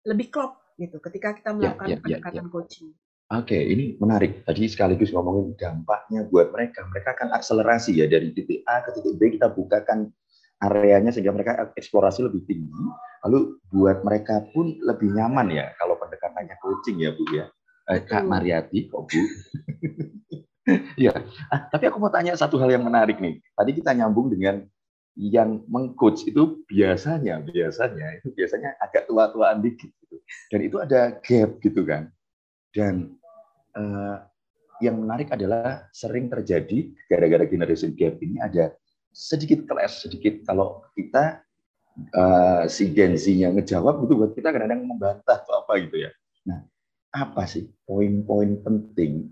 lebih 0.06 0.32
klop 0.34 0.58
gitu 0.78 0.98
ketika 0.98 1.36
kita 1.36 1.50
ya, 1.52 1.56
melakukan 1.56 1.88
ya, 1.88 1.96
ya, 1.96 2.02
pendekatan 2.02 2.44
ya, 2.44 2.48
ya. 2.48 2.52
coaching. 2.52 2.88
Oke, 3.32 3.56
ini 3.56 3.96
menarik. 3.96 4.44
Tadi 4.44 4.68
sekaligus 4.68 5.08
ngomongin 5.08 5.56
dampaknya 5.56 6.28
buat 6.28 6.52
mereka. 6.52 6.84
Mereka 6.92 7.16
akan 7.16 7.28
akselerasi 7.32 7.96
ya 7.96 8.04
dari 8.04 8.28
titik 8.36 8.60
A 8.68 8.84
ke 8.84 8.92
titik 8.92 9.16
B 9.16 9.40
kita 9.40 9.48
bukakan 9.48 10.12
areanya 10.60 11.08
sehingga 11.08 11.32
mereka 11.32 11.72
eksplorasi 11.72 12.28
lebih 12.28 12.44
tinggi. 12.44 12.84
Lalu 13.24 13.56
buat 13.72 14.04
mereka 14.04 14.44
pun 14.52 14.76
lebih 14.84 15.16
nyaman 15.16 15.48
ya 15.48 15.72
kalau 15.80 15.96
pendekatannya 15.96 16.60
coaching 16.60 17.00
ya 17.00 17.10
Bu 17.16 17.24
ya. 17.32 17.48
Eh, 17.88 18.04
Kak 18.04 18.28
Mariati, 18.28 18.92
kok 18.92 19.08
Bu? 19.08 19.20
ya, 21.08 21.16
ah, 21.50 21.66
tapi 21.72 21.90
aku 21.90 21.98
mau 21.98 22.12
tanya 22.12 22.36
satu 22.36 22.60
hal 22.60 22.68
yang 22.68 22.84
menarik 22.84 23.16
nih. 23.16 23.40
Tadi 23.56 23.70
kita 23.74 23.96
nyambung 23.96 24.28
dengan 24.28 24.62
yang 25.16 25.60
mengcoach 25.68 26.24
itu 26.24 26.64
biasanya 26.64 27.44
biasanya 27.44 28.20
itu 28.20 28.32
biasanya 28.32 28.80
agak 28.80 29.04
tua-tuaan 29.04 29.60
dikit 29.60 29.92
gitu. 30.00 30.16
Dan 30.48 30.60
itu 30.64 30.76
ada 30.80 31.20
gap 31.20 31.60
gitu 31.60 31.84
kan. 31.84 32.08
Dan 32.72 33.12
uh, 33.76 34.24
yang 34.80 34.98
menarik 35.04 35.28
adalah 35.30 35.86
sering 35.92 36.32
terjadi 36.32 36.90
gara-gara 37.06 37.44
generation 37.44 37.92
gap 37.92 38.16
ini 38.24 38.40
ada 38.40 38.72
sedikit 39.12 39.68
clash 39.68 40.08
sedikit 40.08 40.40
kalau 40.48 40.80
kita 40.96 41.44
uh, 42.16 42.64
si 42.64 42.88
Gen 42.96 43.20
Z-nya 43.20 43.52
ngejawab 43.52 44.08
itu 44.08 44.12
buat 44.16 44.32
kita 44.32 44.48
kadang-kadang 44.48 44.88
membantah 44.88 45.44
atau 45.44 45.60
apa 45.60 45.76
gitu 45.84 46.08
ya. 46.08 46.10
Nah, 46.48 46.64
apa 47.12 47.44
sih 47.44 47.68
poin-poin 47.84 48.64
penting 48.64 49.28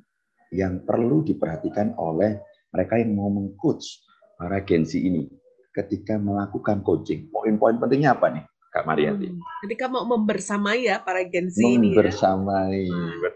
yang 0.53 0.85
perlu 0.85 1.25
diperhatikan 1.25 1.97
oleh 1.97 2.45
mereka 2.71 3.01
yang 3.01 3.17
mau 3.17 3.33
mengcoach 3.33 4.05
para 4.37 4.61
Gen 4.61 4.85
Z 4.85 5.01
ini 5.01 5.40
ketika 5.71 6.19
melakukan 6.19 6.83
coaching? 6.83 7.31
Poin-poin 7.31 7.79
pentingnya 7.79 8.15
apa 8.19 8.31
nih, 8.31 8.45
Kak 8.71 8.85
Marianti? 8.87 9.29
Hmm, 9.31 9.41
ketika 9.67 9.87
mau 9.87 10.07
membersamai 10.07 10.87
ya 10.87 11.03
para 11.03 11.23
Gen 11.27 11.51
Z 11.51 11.59
ini. 11.63 11.91
Ya. 11.91 11.97
Membersamai, 11.97 12.81
ya. 12.87 13.31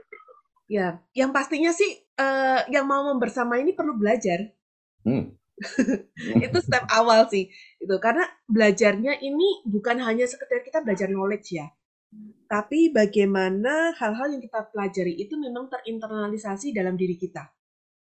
Ya, 0.64 0.86
yang 1.12 1.30
pastinya 1.30 1.76
sih 1.76 2.04
uh, 2.16 2.64
yang 2.72 2.88
mau 2.88 3.04
membersama 3.12 3.60
ini 3.60 3.76
perlu 3.76 3.94
belajar. 4.00 4.50
Hmm. 5.04 5.36
itu 6.46 6.58
step 6.64 6.88
awal 6.90 7.28
sih. 7.30 7.52
Itu 7.78 8.00
karena 8.02 8.26
belajarnya 8.48 9.22
ini 9.22 9.62
bukan 9.68 10.02
hanya 10.02 10.26
sekedar 10.26 10.64
kita 10.64 10.82
belajar 10.82 11.06
knowledge 11.12 11.54
ya. 11.54 11.68
Tapi 12.48 12.94
bagaimana 12.94 13.94
hal-hal 13.98 14.38
yang 14.38 14.42
kita 14.42 14.70
pelajari 14.70 15.18
itu 15.18 15.34
memang 15.34 15.66
terinternalisasi 15.66 16.70
dalam 16.70 16.94
diri 16.94 17.18
kita. 17.18 17.50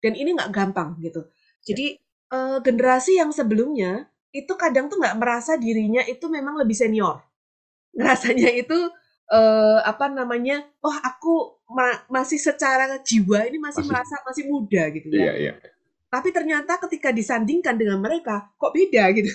Dan 0.02 0.18
ini 0.18 0.34
nggak 0.34 0.52
gampang 0.52 0.98
gitu. 0.98 1.30
Jadi 1.62 1.94
uh, 2.32 2.58
generasi 2.64 3.20
yang 3.20 3.30
sebelumnya 3.36 4.08
itu 4.32 4.56
kadang 4.56 4.88
tuh 4.88 4.98
nggak 4.98 5.20
merasa 5.20 5.60
dirinya 5.60 6.02
itu 6.08 6.26
memang 6.32 6.56
lebih 6.56 6.74
senior. 6.74 7.20
Ngerasanya 7.98 8.50
itu 8.56 8.80
uh, 9.32 9.80
apa 9.84 10.08
namanya, 10.08 10.64
oh 10.82 10.96
aku 10.96 11.60
ma 11.72 12.08
masih 12.08 12.40
secara 12.40 13.00
jiwa 13.04 13.48
ini 13.48 13.60
masih, 13.60 13.84
masih 13.84 13.92
merasa 13.92 14.16
masih 14.24 14.44
muda 14.48 14.84
gitu 14.96 15.08
ya. 15.12 15.32
Iya, 15.32 15.34
iya. 15.36 15.54
Tapi 16.12 16.32
ternyata 16.36 16.76
ketika 16.88 17.12
disandingkan 17.16 17.76
dengan 17.80 18.00
mereka, 18.00 18.52
kok 18.60 18.72
beda 18.76 19.04
gitu. 19.18 19.32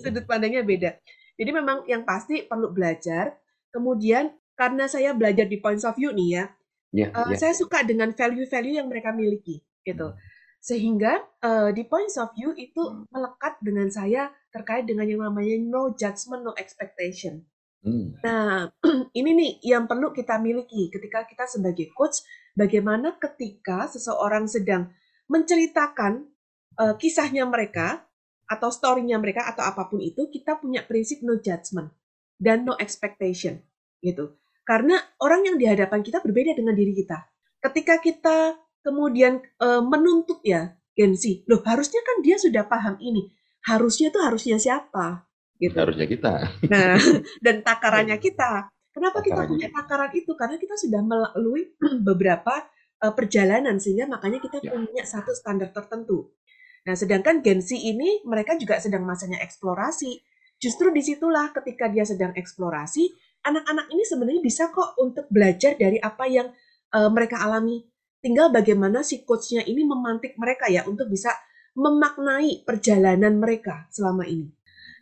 Sudut 0.00 0.24
pandangnya 0.24 0.64
beda. 0.64 0.96
Jadi 1.36 1.50
memang 1.52 1.84
yang 1.88 2.04
pasti 2.04 2.44
perlu 2.44 2.72
belajar. 2.72 3.36
Kemudian 3.72 4.28
karena 4.52 4.84
saya 4.84 5.16
belajar 5.16 5.48
di 5.48 5.56
points 5.56 5.88
of 5.88 5.96
view 5.96 6.12
nih 6.12 6.28
ya, 6.28 6.44
yeah, 6.92 7.08
uh, 7.16 7.24
yeah. 7.32 7.40
saya 7.40 7.56
suka 7.56 7.80
dengan 7.88 8.12
value-value 8.12 8.76
yang 8.76 8.84
mereka 8.84 9.16
miliki 9.16 9.64
gitu. 9.80 10.12
Hmm. 10.12 10.31
Sehingga 10.62 11.18
uh, 11.42 11.74
di 11.74 11.82
points 11.82 12.14
of 12.22 12.30
view 12.38 12.54
itu 12.54 12.78
hmm. 12.78 13.10
melekat 13.10 13.58
dengan 13.58 13.90
saya 13.90 14.30
terkait 14.54 14.86
dengan 14.86 15.10
yang 15.10 15.26
namanya 15.26 15.58
no 15.58 15.90
judgment, 15.98 16.46
no 16.46 16.54
expectation. 16.54 17.42
Hmm. 17.82 18.14
Nah, 18.22 18.70
ini 19.18 19.30
nih 19.34 19.50
yang 19.74 19.90
perlu 19.90 20.14
kita 20.14 20.38
miliki 20.38 20.86
ketika 20.86 21.26
kita 21.26 21.50
sebagai 21.50 21.90
coach, 21.90 22.22
bagaimana 22.54 23.18
ketika 23.18 23.90
seseorang 23.90 24.46
sedang 24.46 24.94
menceritakan 25.26 26.30
uh, 26.78 26.94
kisahnya 26.94 27.42
mereka 27.42 28.06
atau 28.46 28.70
story-nya 28.70 29.18
mereka 29.18 29.50
atau 29.50 29.66
apa 29.66 29.90
pun 29.90 29.98
itu, 29.98 30.30
kita 30.30 30.62
punya 30.62 30.86
prinsip 30.86 31.26
no 31.26 31.42
judgment 31.42 31.90
dan 32.38 32.62
no 32.62 32.78
expectation 32.78 33.58
gitu. 33.98 34.38
Karena 34.62 34.94
orang 35.18 35.42
yang 35.42 35.56
di 35.58 35.66
hadapan 35.66 36.06
kita 36.06 36.22
berbeda 36.22 36.54
dengan 36.54 36.78
diri 36.78 36.94
kita. 36.94 37.18
Ketika 37.58 37.98
kita 37.98 38.54
kemudian 38.82 39.40
uh, 39.62 39.80
menuntut 39.82 40.42
ya 40.44 40.76
Gensi, 40.92 41.46
loh 41.48 41.64
harusnya 41.64 42.04
kan 42.04 42.20
dia 42.20 42.36
sudah 42.36 42.68
paham 42.68 43.00
ini. 43.00 43.32
Harusnya 43.62 44.10
tuh 44.10 44.26
harusnya 44.26 44.58
siapa? 44.58 45.32
gitu. 45.62 45.76
Harusnya 45.78 46.06
kita. 46.10 46.34
Nah, 46.66 46.98
dan 47.44 47.62
takarannya 47.62 48.18
kita. 48.18 48.66
Kenapa 48.92 49.24
kita 49.24 49.48
punya 49.48 49.72
takaran 49.72 50.12
itu? 50.12 50.32
Karena 50.36 50.58
kita 50.58 50.74
sudah 50.76 51.00
melalui 51.00 51.72
beberapa 52.08 52.66
uh, 53.00 53.14
perjalanan 53.14 53.78
sehingga 53.78 54.10
makanya 54.10 54.42
kita 54.42 54.58
ya. 54.60 54.74
punya 54.74 55.06
satu 55.06 55.32
standar 55.32 55.70
tertentu. 55.70 56.34
Nah, 56.82 56.98
sedangkan 56.98 57.40
Gen 57.46 57.62
Z 57.62 57.78
ini 57.78 58.26
mereka 58.26 58.58
juga 58.58 58.82
sedang 58.82 59.06
masanya 59.06 59.38
eksplorasi. 59.40 60.18
Justru 60.58 60.90
di 60.90 61.02
situlah 61.02 61.54
ketika 61.54 61.86
dia 61.90 62.02
sedang 62.06 62.34
eksplorasi, 62.34 63.10
anak-anak 63.46 63.86
ini 63.90 64.02
sebenarnya 64.06 64.42
bisa 64.42 64.70
kok 64.70 64.98
untuk 64.98 65.26
belajar 65.30 65.74
dari 65.78 65.98
apa 66.02 66.26
yang 66.26 66.50
uh, 66.94 67.10
mereka 67.10 67.38
alami. 67.42 67.86
Tinggal 68.22 68.54
bagaimana 68.54 69.02
si 69.02 69.26
coachnya 69.26 69.66
ini 69.66 69.82
memantik 69.82 70.38
mereka 70.38 70.70
ya 70.70 70.86
untuk 70.86 71.10
bisa 71.10 71.34
memaknai 71.74 72.62
perjalanan 72.62 73.34
mereka 73.42 73.90
selama 73.90 74.22
ini. 74.30 74.46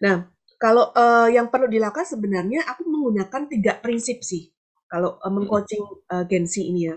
Nah, 0.01 0.25
kalau 0.57 0.89
uh, 0.97 1.29
yang 1.29 1.53
perlu 1.53 1.69
dilakukan 1.69 2.09
sebenarnya 2.09 2.65
aku 2.65 2.89
menggunakan 2.89 3.43
tiga 3.53 3.77
prinsip 3.77 4.25
sih 4.25 4.49
kalau 4.89 5.21
uh, 5.21 5.29
mengcoaching 5.29 5.85
uh, 6.09 6.25
Gen 6.25 6.49
Z 6.49 6.65
ini 6.65 6.89
ya. 6.89 6.97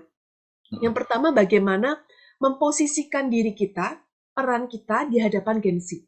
Yang 0.80 1.04
pertama 1.04 1.30
bagaimana 1.36 2.02
memposisikan 2.42 3.30
diri 3.30 3.54
kita, 3.54 4.02
peran 4.34 4.66
kita 4.72 5.06
di 5.12 5.20
hadapan 5.20 5.60
Gen 5.60 5.80
Z. 5.84 6.02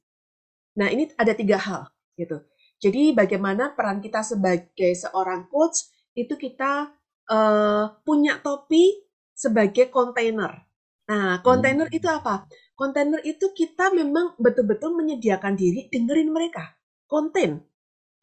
Nah 0.79 0.87
ini 0.91 1.11
ada 1.19 1.35
tiga 1.35 1.59
hal 1.59 1.91
gitu. 2.15 2.39
Jadi 2.79 3.11
bagaimana 3.15 3.71
peran 3.71 3.99
kita 3.99 4.23
sebagai 4.23 4.91
seorang 4.95 5.47
coach 5.47 5.91
itu 6.15 6.35
kita 6.35 6.91
uh, 7.31 7.85
punya 8.03 8.39
topi 8.39 9.04
sebagai 9.35 9.91
kontainer. 9.91 10.63
Nah, 11.05 11.43
kontainer 11.45 11.85
hmm. 11.91 11.97
itu 12.01 12.07
apa? 12.09 12.49
Kontainer 12.73 13.21
itu 13.21 13.53
kita 13.53 13.93
memang 13.93 14.33
betul-betul 14.41 14.97
menyediakan 14.97 15.53
diri 15.53 15.85
dengerin 15.91 16.33
mereka 16.33 16.73
konten. 17.05 17.61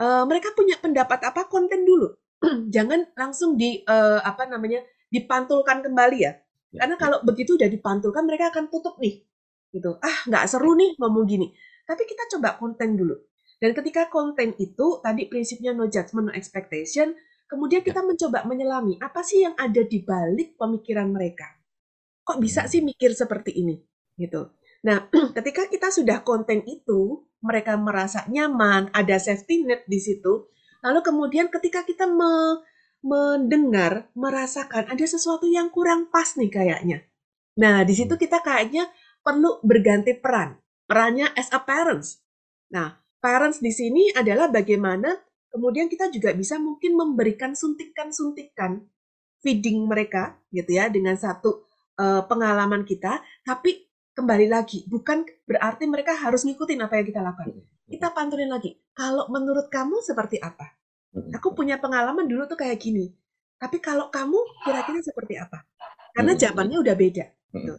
Uh, 0.02 0.26
mereka 0.26 0.50
punya 0.57 0.75
pendapat 0.83 1.23
apa 1.23 1.47
konten 1.47 1.87
dulu. 1.87 2.11
Jangan 2.75 3.14
langsung 3.14 3.54
di 3.54 3.87
uh, 3.87 4.19
apa 4.19 4.50
namanya 4.50 4.83
dipantulkan 5.12 5.85
kembali 5.87 6.19
ya. 6.19 6.33
ya 6.75 6.78
Karena 6.83 6.97
ya. 6.99 7.00
kalau 7.00 7.19
begitu 7.23 7.54
udah 7.54 7.71
dipantulkan 7.71 8.26
mereka 8.26 8.50
akan 8.50 8.66
tutup 8.66 8.99
nih. 8.99 9.23
Gitu. 9.71 9.95
Ah, 10.02 10.19
nggak 10.26 10.45
seru 10.50 10.75
nih 10.75 10.99
ngomong 10.99 11.25
gini. 11.28 11.54
Tapi 11.87 12.02
kita 12.02 12.26
coba 12.37 12.59
konten 12.59 12.99
dulu. 12.99 13.14
Dan 13.62 13.78
ketika 13.78 14.11
konten 14.11 14.59
itu 14.59 14.99
tadi 15.07 15.31
prinsipnya 15.31 15.71
no 15.71 15.87
judgment, 15.87 16.28
no 16.28 16.33
expectation, 16.35 17.14
kemudian 17.52 17.85
kita 17.85 18.00
ya. 18.00 18.09
mencoba 18.09 18.49
menyelami 18.49 18.97
apa 18.97 19.21
sih 19.21 19.44
yang 19.44 19.52
ada 19.61 19.85
di 19.85 20.00
balik 20.00 20.56
pemikiran 20.56 21.12
mereka. 21.12 21.44
Kok 22.25 22.40
bisa 22.40 22.64
hmm. 22.64 22.71
sih 22.73 22.80
mikir 22.80 23.12
seperti 23.12 23.61
ini? 23.61 23.76
Gitu. 24.16 24.40
Nah, 24.88 25.12
ketika 25.37 25.68
kita 25.68 25.92
sudah 25.92 26.25
konten 26.25 26.64
itu, 26.64 27.28
mereka 27.44 27.76
merasa 27.76 28.25
nyaman, 28.32 28.88
ada 28.97 29.21
safety 29.21 29.68
net 29.68 29.85
di 29.85 30.00
situ. 30.00 30.49
Lalu 30.80 31.00
kemudian 31.04 31.47
ketika 31.52 31.85
kita 31.85 32.09
me 32.09 32.64
mendengar, 33.02 34.06
merasakan 34.14 34.87
ada 34.87 35.02
sesuatu 35.02 35.50
yang 35.50 35.75
kurang 35.75 36.06
pas 36.06 36.38
nih 36.38 36.47
kayaknya. 36.47 37.02
Nah, 37.59 37.82
di 37.82 37.99
situ 37.99 38.14
kita 38.14 38.38
kayaknya 38.38 38.87
perlu 39.26 39.59
berganti 39.66 40.14
peran. 40.14 40.54
Perannya 40.87 41.35
as 41.35 41.50
a 41.50 41.59
parents. 41.59 42.23
Nah, 42.71 42.94
parents 43.18 43.59
di 43.59 43.75
sini 43.75 44.14
adalah 44.14 44.54
bagaimana 44.54 45.18
kemudian 45.52 45.87
kita 45.87 46.09
juga 46.09 46.32
bisa 46.32 46.56
mungkin 46.56 46.97
memberikan 46.97 47.52
suntikan-suntikan 47.52 48.80
feeding 49.44 49.85
mereka 49.85 50.40
gitu 50.49 50.73
ya 50.73 50.88
dengan 50.88 51.14
satu 51.14 51.68
uh, 52.00 52.25
pengalaman 52.25 52.88
kita, 52.88 53.21
tapi 53.44 53.85
kembali 54.16 54.49
lagi, 54.49 54.88
bukan 54.88 55.28
berarti 55.44 55.85
mereka 55.85 56.16
harus 56.16 56.49
ngikutin 56.49 56.80
apa 56.80 57.00
yang 57.00 57.06
kita 57.06 57.21
lakukan. 57.21 57.52
Kita 57.85 58.09
pantulin 58.16 58.49
lagi. 58.49 58.73
Kalau 58.97 59.28
menurut 59.28 59.68
kamu 59.68 60.00
seperti 60.00 60.40
apa? 60.40 60.73
Aku 61.37 61.52
punya 61.52 61.76
pengalaman 61.76 62.25
dulu 62.25 62.49
tuh 62.49 62.56
kayak 62.56 62.80
gini. 62.80 63.12
Tapi 63.61 63.76
kalau 63.85 64.09
kamu 64.09 64.40
kira-kira 64.64 65.04
seperti 65.04 65.37
apa? 65.37 65.61
Karena 66.16 66.32
jawabannya 66.32 66.78
udah 66.80 66.97
beda. 66.97 67.25
Gitu. 67.52 67.75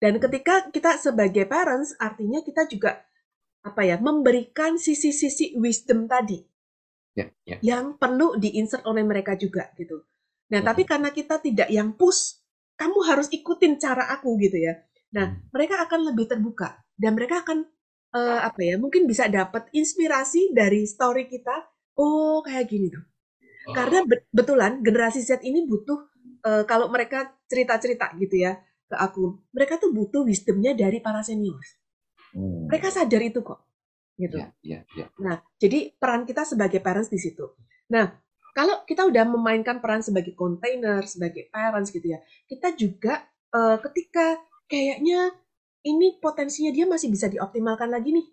Dan 0.00 0.16
ketika 0.16 0.72
kita 0.72 0.96
sebagai 0.96 1.44
parents, 1.44 1.92
artinya 2.00 2.40
kita 2.40 2.64
juga 2.64 3.04
apa 3.60 3.84
ya 3.84 4.00
memberikan 4.00 4.80
sisi-sisi 4.80 5.52
wisdom 5.60 6.08
tadi 6.08 6.40
yeah, 7.16 7.28
yeah. 7.46 7.60
yang 7.62 7.98
perlu 7.98 8.38
diinsert 8.38 8.86
oleh 8.86 9.02
mereka 9.02 9.34
juga 9.34 9.70
gitu. 9.78 10.04
Nah, 10.50 10.60
tapi 10.66 10.82
karena 10.82 11.14
kita 11.14 11.38
tidak 11.38 11.70
yang 11.70 11.94
push 11.94 12.42
kamu 12.74 12.98
harus 13.06 13.30
ikutin 13.30 13.78
cara 13.78 14.10
aku 14.10 14.34
gitu 14.42 14.58
ya. 14.58 14.74
Nah, 15.14 15.30
hmm. 15.30 15.54
mereka 15.54 15.84
akan 15.86 16.10
lebih 16.10 16.26
terbuka 16.26 16.80
dan 16.98 17.14
mereka 17.14 17.46
akan 17.46 17.68
uh, 18.16 18.40
apa 18.42 18.60
ya? 18.64 18.74
Mungkin 18.80 19.06
bisa 19.06 19.30
dapat 19.30 19.70
inspirasi 19.70 20.50
dari 20.50 20.88
story 20.88 21.30
kita. 21.30 21.70
Oh, 21.94 22.42
kayak 22.42 22.66
gini 22.66 22.90
tuh. 22.90 23.04
Oh. 23.70 23.74
Karena 23.76 24.02
betulan 24.32 24.82
generasi 24.82 25.22
Z 25.22 25.44
ini 25.46 25.68
butuh 25.68 26.08
uh, 26.42 26.64
kalau 26.66 26.90
mereka 26.90 27.30
cerita-cerita 27.46 28.16
gitu 28.18 28.42
ya 28.42 28.58
ke 28.90 28.96
aku, 28.98 29.38
mereka 29.54 29.78
tuh 29.78 29.94
butuh 29.94 30.26
wisdomnya 30.26 30.74
dari 30.74 30.98
para 30.98 31.22
senior. 31.22 31.62
Hmm. 32.34 32.66
Mereka 32.66 32.90
sadar 32.90 33.22
itu 33.22 33.42
kok, 33.46 33.69
gitu. 34.20 34.36
Ya, 34.36 34.52
ya, 34.60 34.80
ya. 34.92 35.06
Nah, 35.16 35.40
jadi 35.56 35.96
peran 35.96 36.28
kita 36.28 36.44
sebagai 36.44 36.84
parents 36.84 37.08
di 37.08 37.16
situ. 37.16 37.56
Nah, 37.88 38.12
kalau 38.52 38.84
kita 38.84 39.08
udah 39.08 39.24
memainkan 39.24 39.80
peran 39.80 40.04
sebagai 40.04 40.36
container, 40.36 41.00
sebagai 41.08 41.48
parents 41.48 41.88
gitu 41.88 42.12
ya, 42.12 42.20
kita 42.44 42.76
juga 42.76 43.24
uh, 43.56 43.80
ketika 43.88 44.36
kayaknya 44.68 45.32
ini 45.86 46.20
potensinya 46.20 46.68
dia 46.68 46.84
masih 46.84 47.08
bisa 47.08 47.32
dioptimalkan 47.32 47.88
lagi 47.88 48.12
nih, 48.12 48.26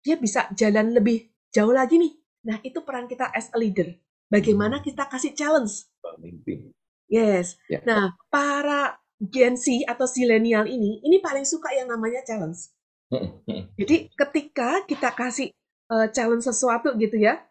dia 0.00 0.16
bisa 0.16 0.48
jalan 0.56 0.96
lebih 0.96 1.28
jauh 1.52 1.74
lagi 1.74 2.00
nih. 2.00 2.12
Nah, 2.48 2.56
itu 2.64 2.80
peran 2.80 3.04
kita 3.04 3.28
as 3.32 3.52
a 3.52 3.58
leader. 3.60 3.92
Bagaimana 4.28 4.80
hmm. 4.80 4.84
kita 4.84 5.04
kasih 5.08 5.36
challenge? 5.36 5.84
Pemimpin. 6.00 6.72
Yes. 7.08 7.60
Ya. 7.68 7.84
Nah, 7.84 8.16
para 8.32 8.98
Gen 9.20 9.56
Z 9.56 9.70
atau 9.86 10.04
zilenial 10.08 10.66
ini, 10.66 11.00
ini 11.04 11.20
paling 11.20 11.46
suka 11.46 11.72
yang 11.72 11.88
namanya 11.88 12.24
challenge. 12.24 12.72
Jadi 13.78 13.96
ketika 14.14 14.82
kita 14.86 15.10
kasih 15.14 15.48
uh, 15.90 16.06
challenge 16.10 16.46
sesuatu 16.46 16.94
gitu 16.96 17.18
ya, 17.18 17.42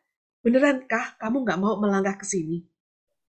benerankah 0.43 1.15
kamu 1.19 1.43
nggak 1.47 1.59
mau 1.59 1.79
melangkah 1.79 2.19
ke 2.19 2.25
sini? 2.27 2.63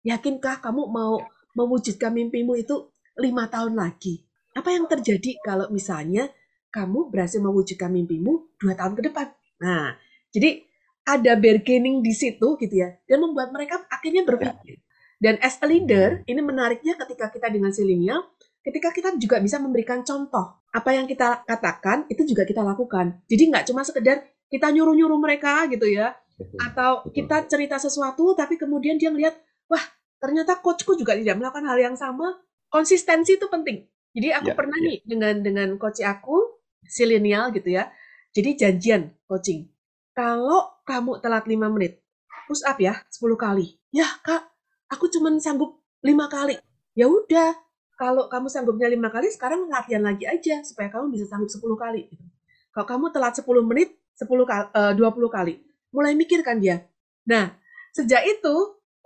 Yakinkah 0.04 0.60
kamu 0.60 0.90
mau 0.90 1.22
mewujudkan 1.56 2.12
mimpimu 2.12 2.58
itu 2.58 2.90
lima 3.16 3.46
tahun 3.48 3.78
lagi? 3.78 4.26
Apa 4.54 4.70
yang 4.74 4.86
terjadi 4.86 5.38
kalau 5.42 5.70
misalnya 5.70 6.30
kamu 6.70 7.10
berhasil 7.10 7.38
mewujudkan 7.38 7.90
mimpimu 7.90 8.58
dua 8.58 8.74
tahun 8.74 8.98
ke 8.98 9.02
depan? 9.10 9.26
Nah, 9.62 9.94
jadi 10.34 10.66
ada 11.04 11.36
bargaining 11.38 12.00
di 12.00 12.12
situ 12.16 12.56
gitu 12.58 12.74
ya, 12.74 12.96
dan 13.06 13.22
membuat 13.22 13.52
mereka 13.52 13.84
akhirnya 13.92 14.24
berpikir. 14.24 14.80
Dan 15.20 15.38
as 15.40 15.56
a 15.62 15.66
leader, 15.68 16.20
ini 16.26 16.40
menariknya 16.42 16.98
ketika 17.00 17.30
kita 17.30 17.48
dengan 17.48 17.70
silenial, 17.70 18.33
ketika 18.64 18.90
kita 18.90 19.12
juga 19.20 19.38
bisa 19.38 19.60
memberikan 19.60 20.00
contoh. 20.00 20.64
Apa 20.72 20.96
yang 20.96 21.04
kita 21.04 21.44
katakan, 21.44 22.08
itu 22.10 22.24
juga 22.24 22.48
kita 22.48 22.64
lakukan. 22.64 23.22
Jadi 23.28 23.52
nggak 23.52 23.64
cuma 23.70 23.84
sekedar 23.84 24.24
kita 24.48 24.72
nyuruh-nyuruh 24.72 25.20
mereka 25.20 25.68
gitu 25.70 25.86
ya, 25.86 26.16
atau 26.58 27.06
kita 27.12 27.46
cerita 27.46 27.78
sesuatu, 27.78 28.34
tapi 28.34 28.58
kemudian 28.58 28.98
dia 28.98 29.12
melihat, 29.12 29.36
wah 29.70 29.82
ternyata 30.18 30.58
coachku 30.58 30.98
juga 30.98 31.14
tidak 31.14 31.38
melakukan 31.38 31.64
hal 31.68 31.78
yang 31.78 31.96
sama. 31.96 32.40
Konsistensi 32.72 33.38
itu 33.38 33.46
penting. 33.46 33.86
Jadi 34.14 34.28
aku 34.34 34.50
ya, 34.50 34.56
pernah 34.58 34.78
ya. 34.82 34.86
nih 34.90 34.96
dengan 35.06 35.34
dengan 35.42 35.68
coach 35.78 36.02
aku, 36.02 36.58
silenial 36.86 37.54
gitu 37.54 37.70
ya. 37.70 37.90
Jadi 38.34 38.50
janjian 38.58 39.14
coaching. 39.30 39.70
Kalau 40.14 40.82
kamu 40.86 41.22
telat 41.22 41.46
5 41.46 41.54
menit, 41.70 42.02
push 42.46 42.62
up 42.66 42.78
ya 42.82 42.98
10 43.10 43.34
kali. 43.38 43.78
Ya 43.94 44.06
kak, 44.22 44.42
aku 44.90 45.06
cuma 45.10 45.30
sanggup 45.38 45.82
lima 46.02 46.26
kali. 46.26 46.58
Ya 46.94 47.10
udah, 47.10 47.54
kalau 47.94 48.26
kamu 48.26 48.50
sanggupnya 48.50 48.90
lima 48.90 49.08
kali, 49.10 49.30
sekarang 49.30 49.70
latihan 49.70 50.02
lagi 50.02 50.26
aja 50.26 50.62
supaya 50.66 50.90
kamu 50.90 51.14
bisa 51.14 51.30
sanggup 51.30 51.50
sepuluh 51.50 51.78
kali. 51.78 52.10
Gitu. 52.10 52.24
Kalau 52.74 52.86
kamu 52.90 53.04
telat 53.14 53.34
sepuluh 53.38 53.62
menit, 53.62 53.94
sepuluh 54.18 54.42
kali, 54.42 54.66
dua 54.98 55.14
puluh 55.14 55.30
kali, 55.30 55.62
mulai 55.94 56.18
mikir 56.18 56.42
kan 56.42 56.58
dia. 56.58 56.86
Nah, 57.26 57.54
sejak 57.94 58.26
itu, 58.26 58.54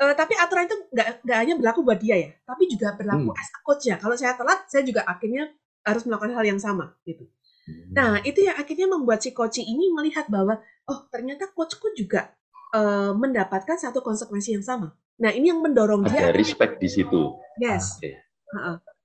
uh, 0.01 0.15
tapi 0.17 0.33
aturan 0.41 0.65
itu 0.65 0.77
nggak 0.89 1.21
nggak 1.21 1.39
hanya 1.39 1.55
berlaku 1.61 1.81
buat 1.85 2.01
dia 2.01 2.17
ya, 2.17 2.31
tapi 2.49 2.65
juga 2.65 2.97
berlaku 2.97 3.29
hmm. 3.29 3.41
as 3.41 3.49
a 3.53 3.59
coach 3.61 3.85
ya. 3.85 3.97
Kalau 4.01 4.17
saya 4.17 4.33
telat, 4.41 4.65
saya 4.73 4.83
juga 4.89 5.05
akhirnya 5.05 5.53
harus 5.85 6.03
melakukan 6.09 6.33
hal 6.33 6.45
yang 6.49 6.61
sama 6.61 6.97
gitu. 7.05 7.29
Hmm. 7.69 7.93
Nah, 7.93 8.13
itu 8.25 8.41
yang 8.41 8.57
akhirnya 8.57 8.89
membuat 8.89 9.21
si 9.21 9.37
coach 9.37 9.61
ini 9.61 9.93
melihat 9.93 10.29
bahwa 10.33 10.61
oh 10.89 11.05
ternyata 11.13 11.53
coachku 11.53 11.93
juga 11.93 12.33
uh, 12.73 13.13
mendapatkan 13.13 13.77
satu 13.77 14.01
konsekuensi 14.01 14.57
yang 14.57 14.65
sama. 14.65 14.97
Nah, 15.21 15.35
ini 15.35 15.53
yang 15.53 15.61
mendorong 15.61 16.07
Ada 16.07 16.11
dia. 16.11 16.21
Ada 16.31 16.33
respect 16.33 16.75
di 16.81 16.89
situ. 16.89 17.37
Yes. 17.61 18.01
Okay. 18.01 18.17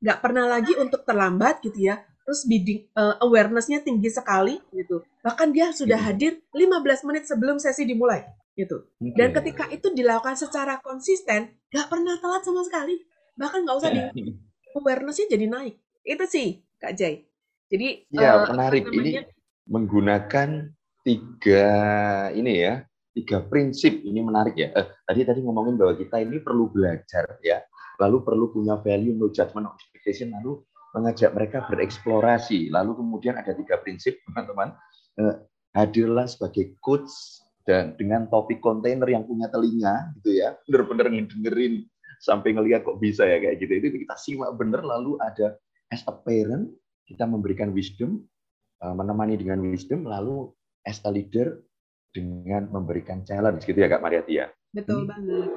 Nggak 0.03 0.19
pernah 0.19 0.45
lagi 0.47 0.73
untuk 0.79 1.03
terlambat 1.07 1.63
gitu 1.63 1.91
ya. 1.91 1.99
Terus 2.23 2.47
bidding, 2.47 2.87
uh, 2.95 3.19
awareness-nya 3.19 3.83
tinggi 3.83 4.07
sekali 4.07 4.55
gitu. 4.71 5.03
Bahkan 5.19 5.51
dia 5.51 5.75
sudah 5.75 5.99
hmm. 5.99 6.07
hadir 6.07 6.31
15 6.55 7.07
menit 7.11 7.23
sebelum 7.27 7.59
sesi 7.59 7.83
dimulai 7.83 8.23
gitu. 8.55 8.87
Okay. 9.01 9.11
Dan 9.17 9.35
ketika 9.35 9.67
itu 9.67 9.91
dilakukan 9.91 10.39
secara 10.39 10.79
konsisten, 10.79 11.51
nggak 11.73 11.87
pernah 11.91 12.15
telat 12.23 12.47
sama 12.47 12.63
sekali. 12.63 12.95
Bahkan 13.35 13.59
nggak 13.67 13.77
usah 13.77 13.91
di 13.91 14.01
awareness-nya 14.77 15.35
jadi 15.35 15.45
naik. 15.51 15.75
Itu 16.07 16.23
sih 16.29 16.63
Kak 16.79 16.95
Jai. 16.95 17.27
Jadi 17.67 18.07
ya 18.13 18.45
uh, 18.45 18.55
menarik 18.55 18.87
ini 18.93 19.19
menggunakan 19.67 20.71
tiga 21.03 21.67
ini 22.31 22.53
ya 22.59 22.87
tiga 23.13 23.45
prinsip 23.45 24.01
ini 24.01 24.19
menarik 24.25 24.57
ya. 24.57 24.73
Eh, 24.73 24.87
tadi 25.05 25.21
tadi 25.23 25.39
ngomongin 25.45 25.77
bahwa 25.77 25.93
kita 25.95 26.19
ini 26.19 26.41
perlu 26.41 26.69
belajar 26.73 27.37
ya, 27.45 27.61
lalu 28.01 28.17
perlu 28.25 28.45
punya 28.53 28.79
value, 28.81 29.13
no 29.13 29.29
judgment, 29.29 29.69
no 29.69 29.71
expectation, 29.77 30.33
lalu 30.33 30.61
mengajak 30.93 31.33
mereka 31.33 31.65
bereksplorasi. 31.67 32.69
Lalu 32.69 32.91
kemudian 32.97 33.35
ada 33.37 33.51
tiga 33.57 33.81
prinsip 33.81 34.21
teman-teman. 34.29 34.77
Eh, 35.17 35.35
hadirlah 35.73 36.29
sebagai 36.29 36.77
coach 36.81 37.09
dan 37.65 37.97
dengan 37.97 38.29
topik 38.29 38.61
kontainer 38.61 39.07
yang 39.09 39.25
punya 39.25 39.49
telinga 39.49 40.13
gitu 40.19 40.37
ya, 40.37 40.53
bener-bener 40.69 41.09
ngedengerin 41.09 41.87
sampai 42.21 42.53
ngelihat 42.53 42.85
kok 42.85 43.01
bisa 43.01 43.25
ya 43.25 43.41
kayak 43.41 43.57
gitu. 43.61 43.71
Itu 43.81 43.87
kita 44.05 44.15
simak 44.19 44.53
bener 44.55 44.85
lalu 44.85 45.17
ada 45.21 45.57
as 45.89 46.05
a 46.05 46.13
parent 46.13 46.69
kita 47.03 47.27
memberikan 47.27 47.73
wisdom, 47.75 48.23
eh, 48.79 48.93
menemani 48.95 49.35
dengan 49.35 49.59
wisdom, 49.65 50.05
lalu 50.07 50.49
as 50.85 51.01
a 51.03 51.11
leader 51.11 51.59
dengan 52.13 52.69
memberikan 52.69 53.25
challenge 53.25 53.65
gitu 53.65 53.79
ya 53.81 53.89
Kak 53.89 54.03
Mariati 54.05 54.33
ya. 54.37 54.47
Betul 54.69 55.03
ini, 55.03 55.09
banget. 55.09 55.49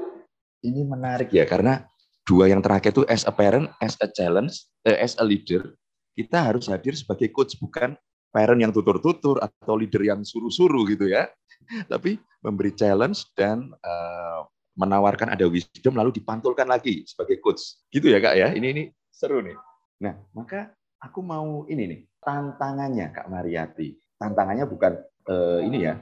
Ini 0.65 0.81
menarik 0.89 1.31
ya 1.31 1.45
karena 1.45 1.85
dua 2.27 2.51
yang 2.51 2.59
terakhir 2.59 2.91
itu 2.91 3.07
as 3.07 3.23
a 3.23 3.33
parent, 3.33 3.71
as 3.79 3.95
a 4.03 4.11
challenge, 4.11 4.67
eh, 4.83 4.99
as 4.99 5.15
a 5.17 5.25
leader, 5.25 5.73
kita 6.19 6.43
harus 6.43 6.67
hadir 6.67 6.99
sebagai 6.99 7.31
coach 7.31 7.55
bukan 7.63 7.95
parent 8.35 8.59
yang 8.61 8.75
tutur-tutur 8.75 9.39
atau 9.39 9.79
leader 9.79 10.03
yang 10.03 10.27
suruh-suruh 10.27 10.85
gitu 10.91 11.07
ya. 11.07 11.31
Tapi 11.93 12.19
memberi 12.43 12.75
challenge 12.75 13.31
dan 13.39 13.71
uh, 13.81 14.45
menawarkan 14.77 15.33
ada 15.33 15.47
wisdom 15.49 15.97
lalu 15.97 16.13
dipantulkan 16.19 16.67
lagi 16.67 17.07
sebagai 17.07 17.39
coach. 17.41 17.81
Gitu 17.89 18.11
ya 18.11 18.19
Kak 18.19 18.35
ya. 18.35 18.49
Ini 18.53 18.67
ini 18.75 18.83
seru 19.09 19.41
nih. 19.41 19.57
Nah, 20.03 20.19
maka 20.37 20.75
aku 21.01 21.25
mau 21.25 21.65
ini 21.71 21.89
nih 21.89 22.01
tantangannya 22.21 23.07
Kak 23.15 23.31
Mariati. 23.31 23.97
Tantangannya 24.19 24.67
bukan 24.69 24.93
uh, 25.31 25.61
ini 25.63 25.87
ya 25.87 25.95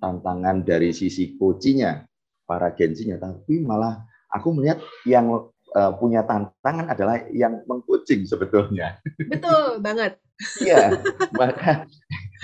tantangan 0.00 0.62
dari 0.62 0.92
sisi 0.92 1.34
coachingnya 1.40 2.04
para 2.44 2.70
gensinya, 2.76 3.16
tapi 3.16 3.64
malah 3.64 4.04
aku 4.28 4.54
melihat 4.54 4.78
yang 5.08 5.48
uh, 5.74 5.92
punya 5.96 6.22
tantangan 6.22 6.92
adalah 6.92 7.24
yang 7.32 7.64
mengcoaching 7.66 8.28
sebetulnya. 8.28 9.00
Betul 9.18 9.80
banget. 9.80 10.20
Iya, 10.60 11.00
maka 11.32 11.88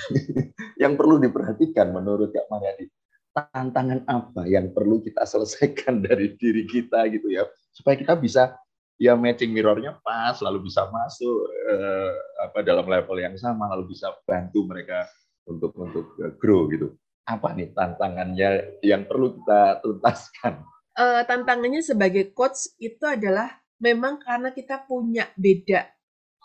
yang 0.83 0.97
perlu 0.97 1.21
diperhatikan 1.21 1.93
menurut 1.93 2.33
Kak 2.33 2.49
Mariadi, 2.49 2.89
tantangan 3.37 4.09
apa 4.09 4.49
yang 4.49 4.73
perlu 4.73 5.05
kita 5.05 5.29
selesaikan 5.29 6.01
dari 6.01 6.33
diri 6.41 6.65
kita 6.65 7.05
gitu 7.13 7.29
ya, 7.29 7.45
supaya 7.77 8.01
kita 8.01 8.17
bisa 8.17 8.57
ya 8.97 9.13
matching 9.13 9.53
mirrornya 9.53 10.01
pas, 10.01 10.41
lalu 10.41 10.73
bisa 10.73 10.89
masuk 10.89 11.53
uh, 11.69 12.13
apa 12.49 12.65
dalam 12.65 12.89
level 12.89 13.21
yang 13.21 13.37
sama, 13.37 13.69
lalu 13.77 13.93
bisa 13.93 14.09
bantu 14.25 14.65
mereka 14.65 15.05
untuk 15.45 15.77
untuk 15.77 16.17
grow 16.41 16.65
gitu 16.73 16.97
apa 17.27 17.55
nih 17.55 17.71
tantangannya 17.71 18.83
yang 18.83 19.07
perlu 19.07 19.39
kita 19.39 19.79
tuntaskan? 19.83 20.67
Uh, 20.93 21.25
tantangannya 21.25 21.81
sebagai 21.81 22.37
coach 22.37 22.69
itu 22.77 23.01
adalah 23.09 23.49
memang 23.81 24.21
karena 24.21 24.53
kita 24.53 24.85
punya 24.85 25.25
beda 25.41 25.89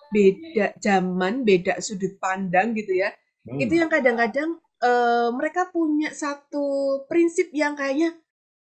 beda 0.08 0.76
zaman, 0.80 1.44
beda 1.44 1.80
sudut 1.84 2.16
pandang 2.18 2.72
gitu 2.74 2.96
ya. 2.96 3.12
Hmm. 3.44 3.60
Itu 3.60 3.76
yang 3.76 3.92
kadang-kadang 3.92 4.60
uh, 4.84 5.30
mereka 5.36 5.68
punya 5.72 6.12
satu 6.12 7.04
prinsip 7.12 7.52
yang 7.52 7.76
kayaknya, 7.76 8.16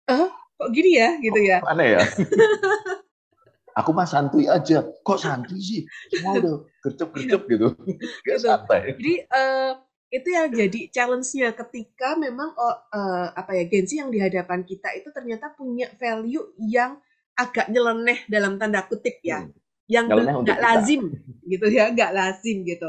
eh 0.09 0.29
kok 0.55 0.69
gini 0.71 0.97
ya 0.97 1.09
gitu 1.21 1.39
ya. 1.41 1.61
Oh, 1.61 1.71
aneh 1.73 1.97
ya. 1.97 2.01
Aku 3.83 3.91
mah 3.91 4.07
santuy 4.07 4.47
aja. 4.47 4.87
Kok 5.03 5.19
santuy 5.19 5.59
sih? 5.59 5.81
Semua 6.07 6.39
udah 6.39 6.55
gercep-gercep 6.79 7.41
gitu. 7.51 7.67
Gak 8.23 8.39
santai. 8.39 8.95
Jadi 8.95 9.13
uh, 9.27 9.75
itu 10.15 10.31
yang 10.31 10.47
jadi 10.47 10.79
challenge-nya 10.95 11.51
ketika 11.59 12.15
memang 12.15 12.55
oh, 12.55 12.77
uh, 12.95 13.27
apa 13.35 13.51
ya 13.51 13.67
Gensi 13.67 13.99
yang 13.99 14.07
di 14.07 14.23
hadapan 14.23 14.63
kita 14.63 14.95
itu 14.95 15.11
ternyata 15.11 15.51
punya 15.51 15.91
value 15.99 16.55
yang 16.55 16.95
agak 17.35 17.67
nyeleneh 17.67 18.23
dalam 18.31 18.55
tanda 18.55 18.87
kutip 18.87 19.19
ya, 19.19 19.43
hmm. 19.43 19.51
yang 19.91 20.07
nggak 20.07 20.59
lazim 20.63 21.11
gitu 21.43 21.67
ya, 21.67 21.91
nggak 21.91 22.15
lazim 22.15 22.63
gitu. 22.63 22.87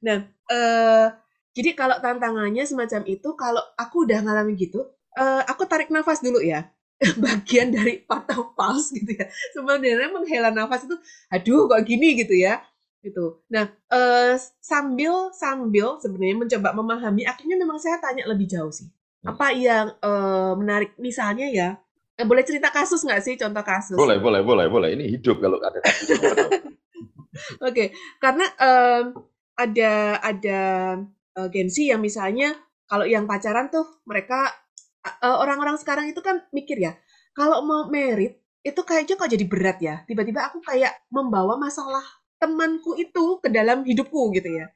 Nah, 0.00 0.24
uh, 0.48 1.12
jadi 1.52 1.76
kalau 1.76 2.00
tantangannya 2.00 2.64
semacam 2.64 3.04
itu, 3.04 3.28
kalau 3.36 3.60
aku 3.76 4.08
udah 4.08 4.24
ngalamin 4.24 4.56
gitu, 4.56 4.80
uh, 5.20 5.44
aku 5.44 5.68
tarik 5.68 5.92
nafas 5.92 6.24
dulu 6.24 6.40
ya. 6.40 6.72
bagian 7.18 7.74
dari 7.74 7.98
part 7.98 8.30
of 8.32 8.54
pulse 8.54 8.94
gitu 8.94 9.18
ya. 9.18 9.26
Sebenarnya 9.52 10.08
menghela 10.08 10.54
nafas 10.54 10.86
itu, 10.86 10.96
aduh 11.28 11.66
kok 11.66 11.82
gini 11.82 12.14
gitu 12.14 12.32
ya 12.32 12.62
gitu. 13.02 13.42
Nah, 13.50 13.66
uh, 13.90 14.38
sambil 14.62 15.34
sambil 15.34 15.98
sebenarnya 15.98 16.36
mencoba 16.38 16.70
memahami, 16.72 17.26
akhirnya 17.26 17.58
memang 17.58 17.76
saya 17.82 17.98
tanya 17.98 18.24
lebih 18.30 18.46
jauh 18.46 18.70
sih. 18.70 18.86
Hmm. 19.22 19.34
Apa 19.34 19.50
yang 19.52 19.92
uh, 20.00 20.54
menarik? 20.54 20.94
Misalnya 20.96 21.50
ya, 21.50 21.76
eh, 22.16 22.26
boleh 22.26 22.46
cerita 22.46 22.70
kasus 22.70 23.02
nggak 23.02 23.22
sih? 23.22 23.34
Contoh 23.34 23.66
kasus? 23.66 23.98
Boleh, 23.98 24.22
boleh, 24.22 24.40
boleh, 24.46 24.70
boleh. 24.70 24.88
Ini 24.94 25.18
hidup 25.18 25.42
kalau 25.42 25.58
ada 25.58 25.82
kasus. 25.82 26.16
Oke, 26.22 26.70
okay. 27.58 27.88
karena 28.22 28.46
um, 28.60 29.04
ada 29.58 30.20
ada 30.22 30.60
uh, 31.36 31.48
Gensi 31.50 31.90
yang 31.90 31.98
misalnya 31.98 32.54
kalau 32.86 33.08
yang 33.08 33.26
pacaran 33.26 33.72
tuh 33.72 34.04
mereka 34.06 34.52
orang-orang 35.24 35.74
uh, 35.74 35.80
sekarang 35.80 36.06
itu 36.06 36.22
kan 36.22 36.44
mikir 36.54 36.78
ya, 36.78 36.94
kalau 37.34 37.64
mau 37.66 37.90
merit 37.90 38.38
itu 38.62 38.78
kayaknya 38.86 39.18
kok 39.18 39.32
jadi 39.32 39.46
berat 39.48 39.78
ya. 39.82 39.94
Tiba-tiba 40.06 40.46
aku 40.46 40.62
kayak 40.62 41.08
membawa 41.10 41.58
masalah 41.58 42.04
temanku 42.42 42.98
itu 42.98 43.38
ke 43.38 43.46
dalam 43.46 43.86
hidupku 43.86 44.34
gitu 44.34 44.50
ya. 44.50 44.66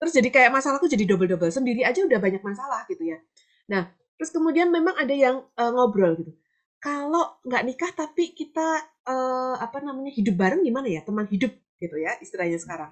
Terus 0.00 0.16
jadi 0.16 0.28
kayak 0.32 0.50
masalahku 0.56 0.88
jadi 0.88 1.04
double-double. 1.04 1.52
Sendiri 1.52 1.84
aja 1.84 2.00
udah 2.00 2.16
banyak 2.16 2.40
masalah 2.40 2.88
gitu 2.88 3.04
ya. 3.04 3.20
Nah, 3.68 3.92
terus 4.16 4.32
kemudian 4.32 4.72
memang 4.72 4.96
ada 4.96 5.12
yang 5.12 5.44
uh, 5.60 5.70
ngobrol 5.76 6.16
gitu. 6.16 6.32
Kalau 6.80 7.36
nggak 7.44 7.62
nikah 7.68 7.92
tapi 7.92 8.32
kita 8.32 8.80
uh, 9.04 9.60
apa 9.60 9.84
namanya 9.84 10.16
hidup 10.16 10.40
bareng 10.40 10.64
gimana 10.64 10.88
ya 10.88 11.04
teman 11.04 11.28
hidup 11.28 11.52
gitu 11.76 11.96
ya 12.00 12.16
istilahnya 12.24 12.56
sekarang. 12.56 12.88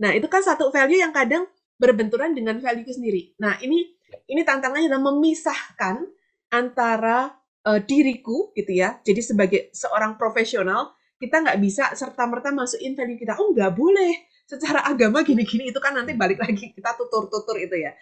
Nah 0.00 0.12
itu 0.12 0.28
kan 0.28 0.44
satu 0.44 0.68
value 0.68 1.00
yang 1.00 1.12
kadang 1.16 1.48
berbenturan 1.80 2.36
dengan 2.36 2.60
value 2.60 2.84
sendiri. 2.84 3.32
Nah 3.40 3.56
ini 3.64 3.96
ini 4.28 4.44
tantangannya 4.44 4.92
adalah 4.92 5.08
memisahkan 5.08 6.04
antara 6.52 7.32
uh, 7.64 7.80
diriku 7.80 8.52
gitu 8.52 8.76
ya. 8.76 9.00
Jadi 9.00 9.20
sebagai 9.24 9.60
seorang 9.72 10.20
profesional 10.20 10.92
kita 11.20 11.44
nggak 11.44 11.58
bisa 11.60 11.92
serta 11.92 12.24
merta 12.24 12.48
masukin 12.50 12.96
value 12.96 13.20
kita. 13.20 13.36
Oh 13.36 13.52
nggak 13.52 13.76
boleh. 13.76 14.26
Secara 14.48 14.82
agama 14.88 15.20
gini-gini 15.20 15.70
itu 15.70 15.78
kan 15.78 15.94
nanti 15.94 16.16
balik 16.16 16.40
lagi 16.40 16.72
kita 16.72 16.96
tutur-tutur 16.96 17.60
itu 17.60 17.76
ya. 17.76 17.92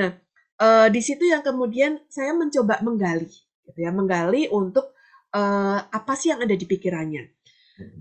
Nah 0.00 0.16
uh, 0.58 0.88
di 0.88 1.00
situ 1.04 1.28
yang 1.28 1.44
kemudian 1.44 2.00
saya 2.08 2.32
mencoba 2.32 2.80
menggali 2.80 3.30
gitu 3.68 3.78
ya 3.78 3.92
menggali 3.92 4.48
untuk 4.48 4.96
uh, 5.36 5.78
apa 5.84 6.12
sih 6.16 6.32
yang 6.32 6.40
ada 6.40 6.56
di 6.56 6.64
pikirannya. 6.64 7.30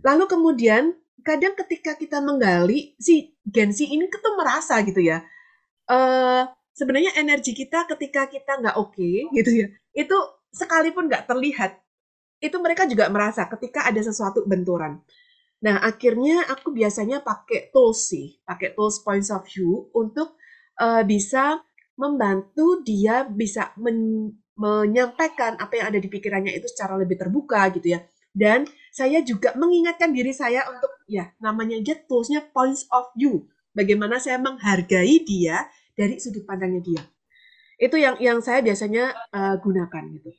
Lalu 0.01 0.23
kemudian 0.25 0.95
kadang 1.23 1.55
ketika 1.55 1.95
kita 1.99 2.19
menggali 2.19 2.95
si 2.99 3.35
Gensi 3.43 3.87
ini 3.87 4.11
kita 4.11 4.35
merasa 4.35 4.79
gitu 4.83 4.99
ya 4.99 5.23
uh, 5.87 6.43
sebenarnya 6.75 7.15
energi 7.17 7.55
kita 7.55 7.87
ketika 7.95 8.27
kita 8.27 8.59
nggak 8.59 8.75
oke 8.75 8.95
okay, 8.95 9.23
gitu 9.31 9.51
ya 9.65 9.67
itu 9.95 10.17
sekalipun 10.53 11.09
nggak 11.09 11.25
terlihat 11.25 11.79
itu 12.43 12.59
mereka 12.59 12.83
juga 12.83 13.07
merasa 13.07 13.47
ketika 13.47 13.87
ada 13.87 14.03
sesuatu 14.03 14.43
benturan. 14.43 14.99
Nah, 15.63 15.79
akhirnya 15.79 16.43
aku 16.51 16.75
biasanya 16.75 17.23
pakai 17.23 17.71
tools 17.71 18.11
sih, 18.11 18.35
pakai 18.43 18.75
tools 18.75 18.99
points 18.99 19.31
of 19.31 19.47
view 19.47 19.87
untuk 19.95 20.35
uh, 20.75 21.07
bisa 21.07 21.63
membantu 21.95 22.83
dia 22.83 23.23
bisa 23.23 23.71
men 23.79 24.27
menyampaikan 24.53 25.57
apa 25.57 25.81
yang 25.81 25.85
ada 25.89 25.97
di 25.97 26.05
pikirannya 26.05 26.53
itu 26.53 26.69
secara 26.69 26.99
lebih 26.99 27.17
terbuka 27.17 27.73
gitu 27.73 27.95
ya. 27.95 28.03
Dan 28.29 28.67
saya 28.93 29.23
juga 29.25 29.55
mengingatkan 29.57 30.13
diri 30.13 30.29
saya 30.29 30.67
untuk 30.69 30.93
ya 31.09 31.33
namanya 31.41 31.79
aja 31.79 31.97
toolsnya 32.05 32.43
points 32.53 32.85
of 32.93 33.09
view. 33.17 33.49
Bagaimana 33.73 34.21
saya 34.21 34.37
menghargai 34.37 35.25
dia 35.25 35.65
dari 35.97 36.21
sudut 36.21 36.45
pandangnya 36.45 36.81
dia. 36.85 37.01
Itu 37.81 37.97
yang 37.97 38.21
yang 38.21 38.37
saya 38.45 38.61
biasanya 38.61 39.09
uh, 39.33 39.55
gunakan 39.57 40.03
gitu. 40.21 40.29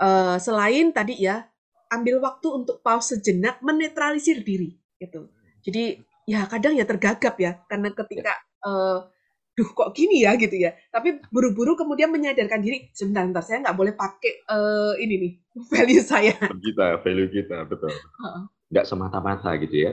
Uh, 0.00 0.36
selain 0.40 0.90
tadi 0.90 1.20
ya 1.22 1.46
ambil 1.92 2.18
waktu 2.24 2.48
untuk 2.48 2.80
pause 2.80 3.14
sejenak 3.14 3.60
menetralisir 3.60 4.40
diri 4.40 4.74
gitu. 4.96 5.28
Jadi 5.62 6.00
ya 6.24 6.48
kadang 6.48 6.74
ya 6.74 6.88
tergagap 6.88 7.36
ya 7.36 7.60
karena 7.68 7.92
ketika 7.92 8.32
uh, 8.64 9.06
duh 9.52 9.68
kok 9.76 9.92
gini 9.92 10.24
ya 10.24 10.34
gitu 10.40 10.56
ya. 10.56 10.72
Tapi 10.88 11.20
buru-buru 11.28 11.76
kemudian 11.76 12.08
menyadarkan 12.08 12.64
diri 12.64 12.88
sebentar, 12.96 13.28
sebentar 13.28 13.44
saya 13.44 13.58
nggak 13.68 13.76
boleh 13.76 13.92
pakai 13.92 14.32
uh, 14.48 14.94
ini 14.96 15.14
nih 15.20 15.32
value 15.72 16.04
saya. 16.04 16.34
Kita 16.40 16.98
value 17.04 17.30
kita 17.30 17.68
betul. 17.68 17.92
Nggak 18.72 18.86
semata-mata 18.88 19.52
gitu 19.60 19.76
ya. 19.76 19.92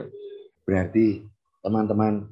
Berarti 0.64 1.28
teman-teman 1.60 2.24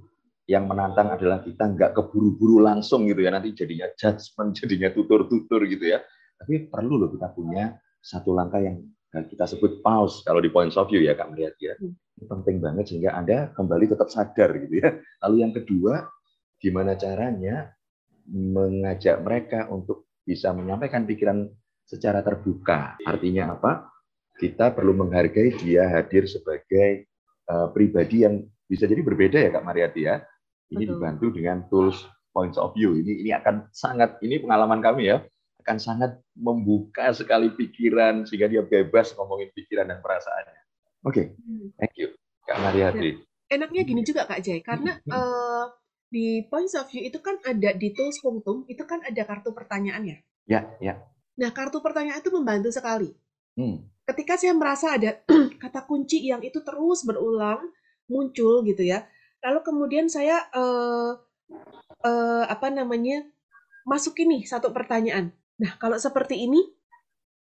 yang 0.48 0.64
menantang 0.64 1.12
adalah 1.12 1.44
kita 1.44 1.68
nggak 1.76 1.92
keburu-buru 1.92 2.64
langsung 2.64 3.04
gitu 3.04 3.20
ya 3.20 3.28
nanti 3.28 3.52
jadinya 3.52 3.84
judgement 4.00 4.56
jadinya 4.56 4.88
tutur-tutur 4.96 5.68
gitu 5.68 5.92
ya 5.92 6.00
tapi 6.38 6.70
perlu 6.70 6.94
loh 7.02 7.10
kita 7.10 7.34
punya 7.34 7.74
satu 7.98 8.30
langkah 8.30 8.62
yang 8.62 8.78
kita 9.08 9.48
sebut 9.48 9.80
pause 9.82 10.22
kalau 10.22 10.38
di 10.38 10.52
points 10.52 10.78
of 10.78 10.86
view 10.86 11.02
ya 11.02 11.18
Kak 11.18 11.34
Mariati 11.34 11.62
ya. 11.66 11.74
Hmm. 11.74 11.96
Ini 12.18 12.24
penting 12.28 12.56
banget 12.62 12.84
sehingga 12.92 13.16
Anda 13.16 13.50
kembali 13.56 13.84
tetap 13.90 14.08
sadar 14.12 14.50
gitu 14.62 14.84
ya. 14.84 14.90
Lalu 15.26 15.36
yang 15.42 15.52
kedua, 15.54 16.06
gimana 16.60 16.94
caranya 16.98 17.72
mengajak 18.28 19.22
mereka 19.24 19.70
untuk 19.72 20.12
bisa 20.22 20.52
menyampaikan 20.52 21.08
pikiran 21.08 21.48
secara 21.88 22.20
terbuka. 22.20 23.00
Artinya 23.00 23.56
apa? 23.56 23.88
Kita 24.38 24.76
perlu 24.76 24.94
menghargai 24.94 25.56
dia 25.56 25.88
hadir 25.88 26.28
sebagai 26.28 27.08
uh, 27.48 27.72
pribadi 27.72 28.28
yang 28.28 28.44
bisa 28.68 28.84
jadi 28.84 29.00
berbeda 29.00 29.38
ya 29.40 29.50
Kak 29.50 29.64
Mariati 29.64 30.00
ya. 30.04 30.20
Ini 30.68 30.84
Betul. 30.84 30.92
dibantu 31.00 31.26
dengan 31.32 31.58
tools 31.72 32.04
points 32.30 32.60
of 32.60 32.76
view. 32.76 32.92
Ini 32.92 33.24
ini 33.24 33.30
akan 33.32 33.72
sangat 33.72 34.20
ini 34.20 34.36
pengalaman 34.36 34.84
kami 34.84 35.08
ya 35.16 35.24
akan 35.68 35.76
sangat 35.76 36.16
membuka 36.32 37.12
sekali 37.12 37.52
pikiran 37.52 38.24
sehingga 38.24 38.48
dia 38.48 38.64
bebas 38.64 39.12
ngomongin 39.12 39.52
pikiran 39.52 39.84
dan 39.84 40.00
perasaannya. 40.00 40.64
Oke, 41.04 41.12
okay. 41.12 41.26
Hmm. 41.44 41.68
thank 41.76 41.92
you 42.00 42.08
Kak 42.48 42.56
Mariati. 42.56 43.20
Ya, 43.20 43.60
enaknya 43.60 43.84
gini 43.84 44.00
juga 44.00 44.24
Kak 44.24 44.40
Jay, 44.40 44.64
karena 44.64 44.96
uh, 45.12 45.68
di 46.08 46.40
points 46.48 46.72
of 46.72 46.88
view 46.88 47.04
itu 47.04 47.20
kan 47.20 47.36
ada 47.44 47.76
di 47.76 47.92
tools 47.92 48.16
punktum 48.24 48.64
itu 48.64 48.80
kan 48.88 49.04
ada 49.04 49.28
kartu 49.28 49.52
pertanyaannya. 49.52 50.24
Ya, 50.48 50.72
ya. 50.80 51.04
Nah 51.36 51.52
kartu 51.52 51.84
pertanyaan 51.84 52.24
itu 52.24 52.32
membantu 52.32 52.72
sekali. 52.72 53.12
Hmm. 53.52 53.84
Ketika 54.08 54.40
saya 54.40 54.56
merasa 54.56 54.96
ada 54.96 55.20
kata 55.62 55.84
kunci 55.84 56.24
yang 56.24 56.40
itu 56.40 56.64
terus 56.64 57.04
berulang 57.04 57.60
muncul 58.08 58.64
gitu 58.64 58.88
ya, 58.88 59.04
lalu 59.44 59.60
kemudian 59.60 60.08
saya 60.08 60.48
uh, 60.48 61.12
uh, 62.08 62.44
apa 62.48 62.72
namanya 62.72 63.28
masukin 63.84 64.32
nih 64.32 64.48
satu 64.48 64.72
pertanyaan 64.72 65.36
Nah, 65.58 65.74
kalau 65.76 65.98
seperti 65.98 66.46
ini, 66.46 66.62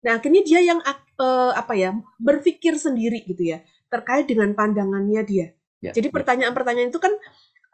nah 0.02 0.18
akhirnya 0.18 0.42
dia 0.46 0.60
yang 0.64 0.80
uh, 0.86 1.52
apa 1.52 1.74
ya 1.76 1.92
berpikir 2.22 2.78
sendiri 2.78 3.26
gitu 3.26 3.42
ya 3.56 3.66
terkait 3.92 4.26
dengan 4.26 4.56
pandangannya 4.56 5.22
dia. 5.28 5.48
Ya, 5.84 5.92
Jadi 5.94 6.10
ya. 6.10 6.14
pertanyaan-pertanyaan 6.14 6.90
itu 6.90 7.00
kan 7.00 7.14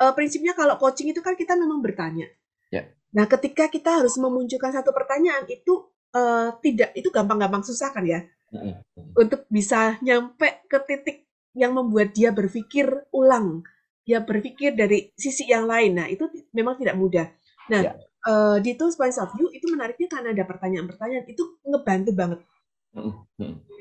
uh, 0.01 0.11
prinsipnya 0.17 0.57
kalau 0.57 0.75
coaching 0.81 1.13
itu 1.13 1.21
kan 1.23 1.37
kita 1.37 1.55
memang 1.55 1.79
bertanya. 1.79 2.27
Ya. 2.73 2.89
Nah, 3.13 3.29
ketika 3.29 3.69
kita 3.69 4.01
harus 4.01 4.17
memunculkan 4.17 4.73
satu 4.73 4.91
pertanyaan 4.91 5.45
itu 5.47 5.87
uh, 6.17 6.55
tidak 6.59 6.91
itu 6.97 7.13
gampang-gampang 7.13 7.63
susah 7.63 7.93
kan 7.93 8.03
ya 8.03 8.25
untuk 9.15 9.47
bisa 9.47 9.95
nyampe 10.03 10.67
ke 10.67 10.77
titik 10.83 11.17
yang 11.55 11.71
membuat 11.71 12.11
dia 12.11 12.35
berpikir 12.35 12.87
ulang, 13.15 13.63
dia 14.03 14.19
berpikir 14.19 14.75
dari 14.75 15.11
sisi 15.15 15.47
yang 15.47 15.67
lain. 15.67 15.95
Nah, 15.95 16.07
itu 16.11 16.27
memang 16.51 16.75
tidak 16.75 16.95
mudah. 16.99 17.27
Nah, 17.71 17.79
ya 17.79 17.93
uh, 18.27 18.57
di 18.61 18.77
tools 18.77 18.97
points 18.97 19.17
of 19.17 19.31
view 19.33 19.49
itu 19.49 19.65
menariknya 19.71 20.07
karena 20.11 20.33
ada 20.33 20.43
pertanyaan-pertanyaan 20.45 21.25
itu 21.29 21.43
ngebantu 21.65 22.11
banget. 22.13 22.39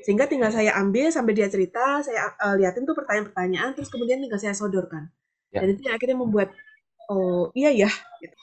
Sehingga 0.01 0.25
tinggal 0.25 0.49
saya 0.49 0.73
ambil 0.79 1.11
sampai 1.11 1.35
dia 1.35 1.51
cerita, 1.51 2.01
saya 2.01 2.33
uh, 2.41 2.55
liatin 2.57 2.87
tuh 2.87 2.95
pertanyaan-pertanyaan, 2.97 3.75
terus 3.77 3.91
kemudian 3.91 4.23
tinggal 4.23 4.39
saya 4.39 4.55
sodorkan. 4.55 5.11
Ya. 5.51 5.61
Dan 5.61 5.75
itu 5.75 5.81
yang 5.85 5.95
akhirnya 5.99 6.17
membuat 6.17 6.49
oh 7.11 7.51
iya 7.51 7.75
ya. 7.75 7.91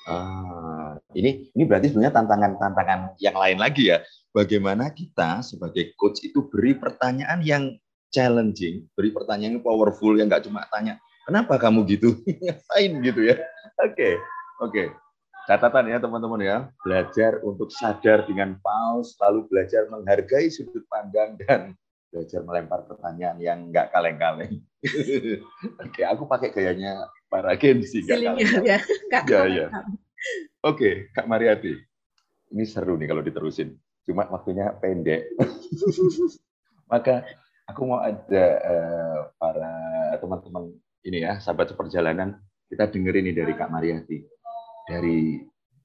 Ah, 0.05 1.01
ini 1.17 1.49
ini 1.57 1.63
berarti 1.65 1.89
sebenarnya 1.89 2.15
tantangan-tantangan 2.21 3.17
yang 3.19 3.37
lain 3.37 3.59
lagi 3.59 3.91
ya. 3.91 4.05
Bagaimana 4.29 4.93
kita 4.93 5.41
sebagai 5.41 5.97
coach 5.97 6.21
itu 6.21 6.47
beri 6.47 6.77
pertanyaan 6.77 7.41
yang 7.41 7.65
challenging, 8.13 8.85
beri 8.93 9.09
pertanyaan 9.11 9.59
yang 9.59 9.65
powerful 9.65 10.13
yang 10.21 10.29
nggak 10.29 10.45
cuma 10.45 10.69
tanya 10.69 11.01
kenapa 11.25 11.57
kamu 11.57 11.89
gitu, 11.89 12.13
ngapain 12.45 12.93
gitu 13.01 13.21
ya. 13.25 13.37
Oke, 13.81 13.89
okay, 13.89 14.13
oke. 14.61 14.73
Okay 14.73 15.08
catatan 15.49 15.89
ya 15.89 15.97
teman-teman 15.97 16.41
ya. 16.45 16.57
Belajar 16.85 17.41
untuk 17.41 17.73
sadar 17.73 18.29
dengan 18.29 18.61
pause 18.61 19.17
lalu 19.17 19.49
belajar 19.49 19.89
menghargai 19.89 20.53
sudut 20.53 20.85
pandang 20.93 21.41
dan 21.41 21.73
belajar 22.13 22.45
melempar 22.45 22.85
pertanyaan 22.85 23.41
yang 23.41 23.59
nggak 23.73 23.89
kaleng-kaleng. 23.89 24.61
Oke 25.89 26.05
aku 26.05 26.29
pakai 26.29 26.53
gayanya 26.53 27.09
para 27.33 27.57
gensi 27.57 28.05
nggak 28.05 28.21
kaleng 28.21 28.65
ya, 28.65 28.79
ya, 29.25 29.43
ya. 29.49 29.67
oke 30.65 31.13
kak 31.13 31.27
Mariati. 31.29 31.77
Ini 32.49 32.65
seru 32.65 32.97
nih 32.97 33.09
kalau 33.09 33.21
diterusin. 33.21 33.77
Cuma 34.09 34.25
waktunya 34.29 34.73
pendek. 34.81 35.29
Maka 36.93 37.25
aku 37.69 37.81
mau 37.85 38.01
ada 38.01 38.45
uh, 38.65 39.19
para 39.37 39.73
teman-teman 40.17 40.73
ini 41.05 41.29
ya 41.29 41.37
sahabat 41.41 41.77
seperjalanan. 41.77 42.41
Kita 42.69 42.89
dengerin 42.89 43.29
ini 43.29 43.33
dari 43.33 43.53
Kak 43.57 43.73
Mariati 43.73 44.21
dari 44.89 45.37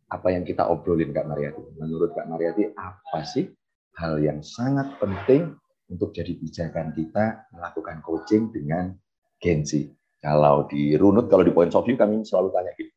apa 0.08 0.32
yang 0.32 0.48
kita 0.48 0.63
obrolin 0.72 1.12
Kak 1.12 1.28
Mariati. 1.28 1.62
Menurut 1.76 2.16
Kak 2.16 2.32
Mariati, 2.32 2.72
apa 2.74 3.28
sih 3.28 3.52
hal 4.00 4.24
yang 4.24 4.39
sangat 4.42 4.96
penting 4.98 5.54
untuk 5.92 6.16
jadi 6.16 6.34
pijakan 6.39 6.96
kita 6.96 7.46
melakukan 7.54 8.00
coaching 8.02 8.50
dengan 8.50 8.96
Gensi. 9.38 9.92
Kalau 10.24 10.66
di 10.72 10.96
runut, 10.96 11.28
kalau 11.28 11.44
di 11.44 11.52
point 11.52 11.74
of 11.76 11.84
view 11.84 12.00
kami 12.00 12.24
selalu 12.24 12.56
tanya 12.56 12.72
gitu, 12.80 12.94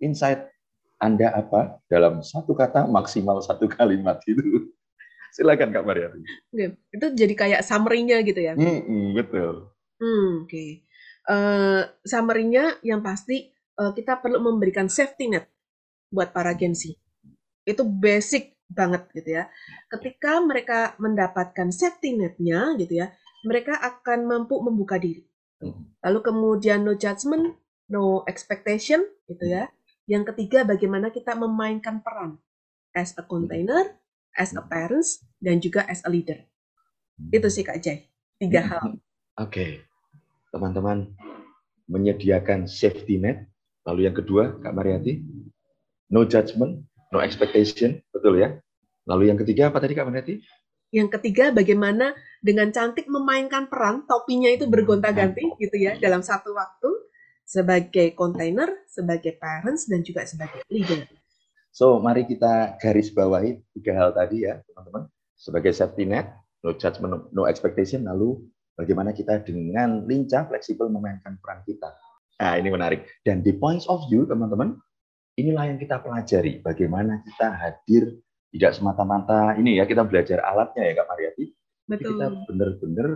insight 0.00 0.48
Anda 0.96 1.34
apa 1.36 1.82
dalam 1.92 2.24
satu 2.24 2.56
kata 2.56 2.88
maksimal 2.88 3.44
satu 3.44 3.68
kalimat 3.68 4.24
itu. 4.24 4.72
Silakan 5.36 5.72
Kak 5.72 5.84
Maria. 5.84 6.12
Oke, 6.52 6.76
itu 6.92 7.06
jadi 7.12 7.34
kayak 7.36 7.60
summary-nya 7.64 8.20
gitu 8.24 8.40
ya? 8.40 8.52
Hmm, 8.52 9.16
betul. 9.16 9.72
Hmm, 9.96 10.44
Oke. 10.44 10.48
Okay. 10.48 10.70
Uh, 11.22 11.32
eh, 11.32 11.82
summary-nya 12.04 12.82
yang 12.84 13.00
pasti 13.00 13.52
kita 13.76 14.20
perlu 14.20 14.38
memberikan 14.38 14.86
safety 14.86 15.32
net 15.32 15.48
buat 16.12 16.30
para 16.30 16.52
Gensi. 16.52 16.92
Itu 17.64 17.88
basic 17.88 18.52
banget 18.72 19.08
gitu 19.12 19.40
ya. 19.40 19.48
Ketika 19.92 20.40
mereka 20.40 20.96
mendapatkan 20.96 21.68
safety 21.72 22.16
net-nya 22.16 22.76
gitu 22.80 23.04
ya, 23.04 23.12
mereka 23.44 23.76
akan 23.78 24.24
mampu 24.28 24.58
membuka 24.64 24.96
diri. 24.96 25.24
Hmm. 25.60 25.92
Lalu 26.02 26.18
kemudian 26.24 26.82
no 26.82 26.96
judgment, 26.96 27.54
no 27.86 28.24
expectation 28.26 29.04
gitu 29.28 29.44
ya. 29.46 29.68
Yang 30.08 30.34
ketiga 30.34 30.66
bagaimana 30.66 31.14
kita 31.14 31.38
memainkan 31.38 32.02
peran 32.02 32.40
as 32.96 33.14
a 33.16 33.24
container, 33.24 33.94
as 34.34 34.56
a 34.56 34.62
parents 34.64 35.22
dan 35.38 35.62
juga 35.62 35.86
as 35.86 36.02
a 36.02 36.10
leader. 36.10 36.42
Itu 37.30 37.46
sih 37.52 37.62
Kak 37.62 37.78
Jay. 37.78 38.08
Tiga 38.40 38.64
hmm. 38.64 38.70
hal. 38.72 38.86
Oke. 38.88 38.98
Okay. 39.46 39.72
Teman-teman 40.52 41.16
menyediakan 41.88 42.68
safety 42.68 43.16
net. 43.20 43.51
Lalu 43.82 44.00
yang 44.06 44.16
kedua, 44.16 44.62
Kak 44.62 44.74
Mariati, 44.74 45.22
no 46.14 46.22
judgment, 46.28 46.86
no 47.10 47.18
expectation, 47.18 47.98
betul 48.14 48.38
ya? 48.38 48.54
Lalu 49.10 49.34
yang 49.34 49.38
ketiga 49.42 49.74
apa 49.74 49.82
tadi 49.82 49.98
Kak 49.98 50.06
Mariati? 50.06 50.38
Yang 50.92 51.18
ketiga, 51.18 51.50
bagaimana 51.50 52.12
dengan 52.44 52.68
cantik 52.70 53.08
memainkan 53.08 53.66
peran, 53.66 54.04
topinya 54.04 54.52
itu 54.52 54.68
bergonta-ganti 54.68 55.56
gitu 55.56 55.76
ya 55.80 55.96
dalam 55.96 56.20
satu 56.20 56.52
waktu 56.52 56.90
sebagai 57.42 58.14
container, 58.14 58.68
sebagai 58.86 59.40
parents 59.40 59.88
dan 59.88 60.04
juga 60.04 60.22
sebagai 60.28 60.62
leader. 60.68 61.08
So, 61.72 61.96
mari 61.98 62.28
kita 62.28 62.76
garis 62.76 63.08
bawahi 63.08 63.56
tiga 63.72 63.96
hal 63.96 64.12
tadi 64.12 64.44
ya, 64.44 64.60
teman-teman. 64.68 65.08
Sebagai 65.34 65.72
safety 65.72 66.04
net, 66.04 66.28
no 66.60 66.76
judgment, 66.76 67.32
no 67.32 67.48
expectation, 67.48 68.04
lalu 68.04 68.44
bagaimana 68.76 69.16
kita 69.16 69.40
dengan 69.40 70.04
lincah, 70.04 70.46
fleksibel 70.46 70.92
memainkan 70.92 71.40
peran 71.40 71.64
kita. 71.64 71.88
Nah, 72.42 72.58
ini 72.58 72.74
menarik. 72.74 73.06
Dan 73.22 73.46
di 73.46 73.54
points 73.54 73.86
of 73.86 74.10
view, 74.10 74.26
teman-teman, 74.26 74.74
inilah 75.38 75.70
yang 75.70 75.78
kita 75.78 76.02
pelajari. 76.02 76.58
Bagaimana 76.58 77.22
kita 77.22 77.54
hadir 77.54 78.18
tidak 78.52 78.76
semata-mata 78.76 79.56
ini 79.56 79.80
ya 79.80 79.88
kita 79.88 80.04
belajar 80.04 80.42
alatnya 80.44 80.90
ya 80.90 80.92
Kak 80.98 81.08
Mariati. 81.08 81.44
Betul. 81.86 82.18
Kita 82.18 82.26
benar-benar 82.50 83.08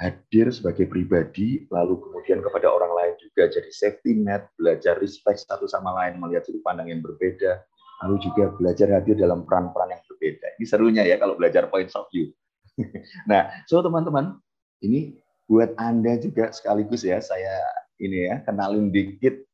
hadir 0.00 0.46
sebagai 0.52 0.88
pribadi, 0.88 1.68
lalu 1.68 2.00
kemudian 2.00 2.40
kepada 2.40 2.72
orang 2.72 2.92
lain 2.96 3.14
juga 3.20 3.52
jadi 3.52 3.68
safety 3.68 4.16
net, 4.16 4.48
belajar 4.56 4.96
respect 4.96 5.44
satu 5.44 5.68
sama 5.68 5.92
lain, 5.92 6.16
melihat 6.16 6.48
sudut 6.48 6.64
pandang 6.64 6.88
yang 6.88 7.04
berbeda, 7.04 7.60
lalu 8.06 8.16
juga 8.24 8.48
belajar 8.56 8.88
hadir 8.96 9.20
dalam 9.20 9.44
peran-peran 9.44 9.92
yang 9.92 10.00
berbeda. 10.08 10.56
Ini 10.56 10.64
serunya 10.64 11.02
ya 11.04 11.20
kalau 11.20 11.36
belajar 11.36 11.68
points 11.68 11.92
of 11.92 12.08
view. 12.08 12.32
nah, 13.30 13.52
so 13.68 13.84
teman-teman, 13.84 14.40
ini 14.80 15.20
buat 15.44 15.76
Anda 15.76 16.16
juga 16.16 16.48
sekaligus 16.48 17.04
ya, 17.04 17.20
saya 17.20 17.60
ini 18.00 18.32
ya, 18.32 18.42
kenalin 18.42 18.88
dikit 18.88 19.44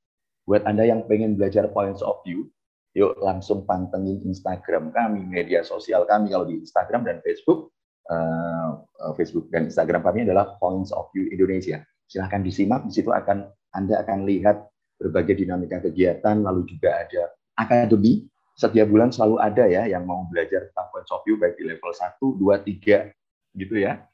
buat 0.46 0.62
Anda 0.62 0.86
yang 0.86 1.04
pengen 1.10 1.34
belajar 1.34 1.66
points 1.74 2.00
of 2.00 2.22
view, 2.22 2.46
yuk 2.94 3.18
langsung 3.18 3.66
pantengin 3.66 4.22
Instagram 4.24 4.94
kami, 4.94 5.26
media 5.26 5.66
sosial 5.66 6.06
kami 6.06 6.32
kalau 6.32 6.46
di 6.48 6.62
Instagram 6.62 7.04
dan 7.04 7.18
Facebook. 7.20 7.74
Uh, 8.06 8.86
Facebook 9.18 9.50
dan 9.50 9.66
Instagram 9.66 10.06
kami 10.06 10.22
adalah 10.22 10.54
Points 10.62 10.94
of 10.94 11.10
View 11.10 11.26
Indonesia. 11.26 11.82
Silahkan 12.06 12.38
disimak, 12.38 12.86
di 12.86 12.94
situ 12.94 13.10
akan 13.10 13.50
Anda 13.74 14.06
akan 14.06 14.22
lihat 14.30 14.62
berbagai 15.02 15.42
dinamika 15.42 15.82
kegiatan, 15.82 16.38
lalu 16.46 16.62
juga 16.70 17.02
ada 17.02 17.34
akademi. 17.58 18.30
Setiap 18.56 18.88
bulan 18.88 19.10
selalu 19.10 19.42
ada 19.42 19.66
ya 19.66 19.90
yang 19.90 20.06
mau 20.06 20.22
belajar 20.30 20.70
tentang 20.70 20.86
Points 20.94 21.10
of 21.10 21.20
View, 21.26 21.34
baik 21.36 21.58
di 21.58 21.66
level 21.66 21.90
1, 21.90 22.14
2, 22.14 23.10
3, 23.10 23.10
gitu 23.58 23.74
ya. 23.74 24.06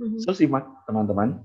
Mm-hmm. 0.00 0.20
So 0.24 0.32
simak 0.32 0.64
teman-teman. 0.88 1.44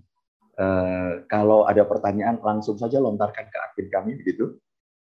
Uh, 0.56 1.28
kalau 1.28 1.68
ada 1.68 1.84
pertanyaan 1.84 2.40
langsung 2.40 2.80
saja 2.80 2.96
lontarkan 3.04 3.52
ke 3.52 3.58
admin 3.60 3.88
kami 3.92 4.12
begitu 4.16 4.56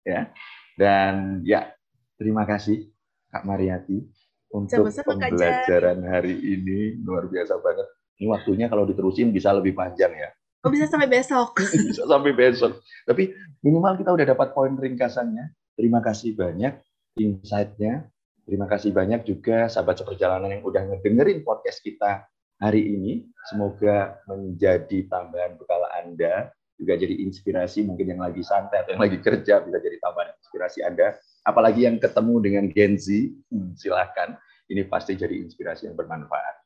ya. 0.06 0.30
Dan 0.78 1.42
ya 1.42 1.74
Terima 2.20 2.44
kasih 2.44 2.84
Kak 3.32 3.48
Mariati 3.48 4.04
untuk 4.52 4.92
Sama-sama, 4.92 5.16
pembelajaran 5.16 6.04
hari 6.04 6.36
ini 6.36 7.00
luar 7.00 7.32
biasa 7.32 7.56
banget. 7.64 7.88
Ini 8.20 8.28
waktunya 8.28 8.68
kalau 8.68 8.84
diterusin 8.84 9.32
bisa 9.32 9.56
lebih 9.56 9.72
panjang 9.72 10.12
ya. 10.12 10.28
Oh 10.60 10.68
bisa 10.68 10.84
sampai 10.84 11.08
besok. 11.08 11.56
bisa 11.88 12.04
sampai 12.04 12.36
besok. 12.36 12.84
Tapi 13.08 13.32
minimal 13.64 13.96
kita 13.96 14.12
udah 14.12 14.26
dapat 14.36 14.52
poin 14.52 14.76
ringkasannya. 14.76 15.56
Terima 15.80 16.04
kasih 16.04 16.36
banyak 16.36 16.76
insight-nya. 17.16 18.04
Terima 18.44 18.68
kasih 18.68 18.92
banyak 18.92 19.24
juga 19.24 19.72
sahabat 19.72 20.04
seperjalanan 20.04 20.60
yang 20.60 20.60
udah 20.60 20.92
ngedengerin 20.92 21.40
podcast 21.40 21.80
kita 21.80 22.28
hari 22.61 22.87
ini. 22.87 23.12
Semoga 23.49 24.20
menjadi 24.29 25.09
tambahan 25.09 25.57
bekal 25.57 25.81
Anda, 25.96 26.53
juga 26.77 26.96
jadi 26.96 27.25
inspirasi 27.25 27.85
mungkin 27.88 28.16
yang 28.16 28.20
lagi 28.20 28.44
santai 28.44 28.85
atau 28.85 28.96
yang 28.96 29.05
lagi 29.05 29.18
kerja 29.20 29.64
bisa 29.64 29.79
jadi 29.81 29.96
tambahan 30.01 30.33
inspirasi 30.40 30.81
Anda 30.85 31.16
apalagi 31.44 31.88
yang 31.88 31.96
ketemu 32.01 32.35
dengan 32.40 32.64
Gen 32.73 32.94
Z, 33.01 33.33
hmm, 33.53 33.77
silahkan. 33.77 34.37
Ini 34.70 34.87
pasti 34.87 35.18
jadi 35.18 35.35
inspirasi 35.35 35.90
yang 35.90 35.99
bermanfaat. 35.99 36.62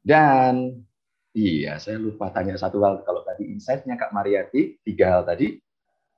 Dan 0.00 0.80
iya, 1.36 1.76
saya 1.76 2.00
lupa 2.00 2.32
tanya 2.32 2.56
satu 2.56 2.80
hal. 2.80 3.04
Kalau 3.04 3.20
tadi 3.20 3.52
insight-nya 3.52 4.00
Kak 4.00 4.16
Mariati, 4.16 4.80
tiga 4.80 5.20
hal 5.20 5.22
tadi, 5.28 5.60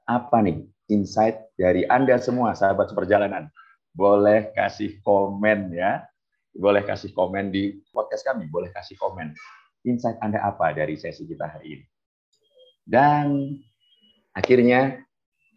apa 0.06 0.38
nih 0.38 0.62
insight 0.86 1.50
dari 1.58 1.82
Anda 1.90 2.14
semua, 2.22 2.54
sahabat 2.54 2.94
seperjalanan? 2.94 3.50
Boleh 3.90 4.54
kasih 4.54 5.02
komen 5.02 5.74
ya. 5.74 6.06
Boleh 6.54 6.82
kasih 6.82 7.14
komen 7.14 7.54
di 7.54 7.78
podcast 7.94 8.26
kami, 8.26 8.50
boleh 8.50 8.70
kasih 8.74 8.98
komen. 8.98 9.32
Insight 9.86 10.20
Anda 10.20 10.44
apa 10.44 10.76
dari 10.76 10.98
sesi 10.98 11.24
kita 11.24 11.46
hari 11.46 11.80
ini? 11.80 11.84
Dan 12.84 13.56
akhirnya 14.36 15.00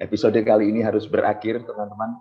Episode 0.02 0.42
kali 0.42 0.68
ini 0.74 0.84
harus 0.84 1.08
berakhir, 1.08 1.64
teman-teman. 1.70 2.20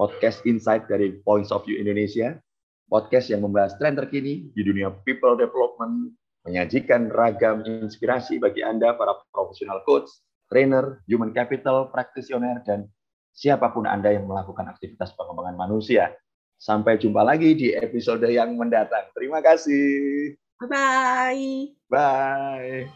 Podcast 0.00 0.40
Insight 0.48 0.88
dari 0.88 1.18
Points 1.26 1.50
of 1.50 1.66
View 1.66 1.76
Indonesia. 1.76 2.40
Podcast 2.88 3.28
yang 3.28 3.44
membahas 3.44 3.76
tren 3.76 3.98
terkini 3.98 4.48
di 4.54 4.62
dunia 4.64 4.88
people 5.04 5.36
development, 5.36 6.14
menyajikan 6.48 7.10
ragam 7.12 7.66
inspirasi 7.68 8.38
bagi 8.38 8.62
Anda, 8.62 8.94
para 8.94 9.18
profesional 9.28 9.84
coach, 9.84 10.08
trainer, 10.46 11.04
human 11.04 11.34
capital, 11.34 11.92
practitioner, 11.92 12.64
dan 12.64 12.86
siapa 13.34 13.74
pun 13.74 13.84
Anda 13.84 14.14
yang 14.14 14.24
melakukan 14.24 14.72
aktivitas 14.72 15.12
pengembangan 15.12 15.58
manusia. 15.58 16.16
Sampai 16.62 16.94
jumpa 16.94 17.26
lagi 17.26 17.58
di 17.58 17.74
episode 17.74 18.22
yang 18.30 18.54
mendatang. 18.54 19.10
Terima 19.18 19.42
kasih. 19.42 20.30
Bye-bye. 20.62 21.74
Bye. 21.90 22.86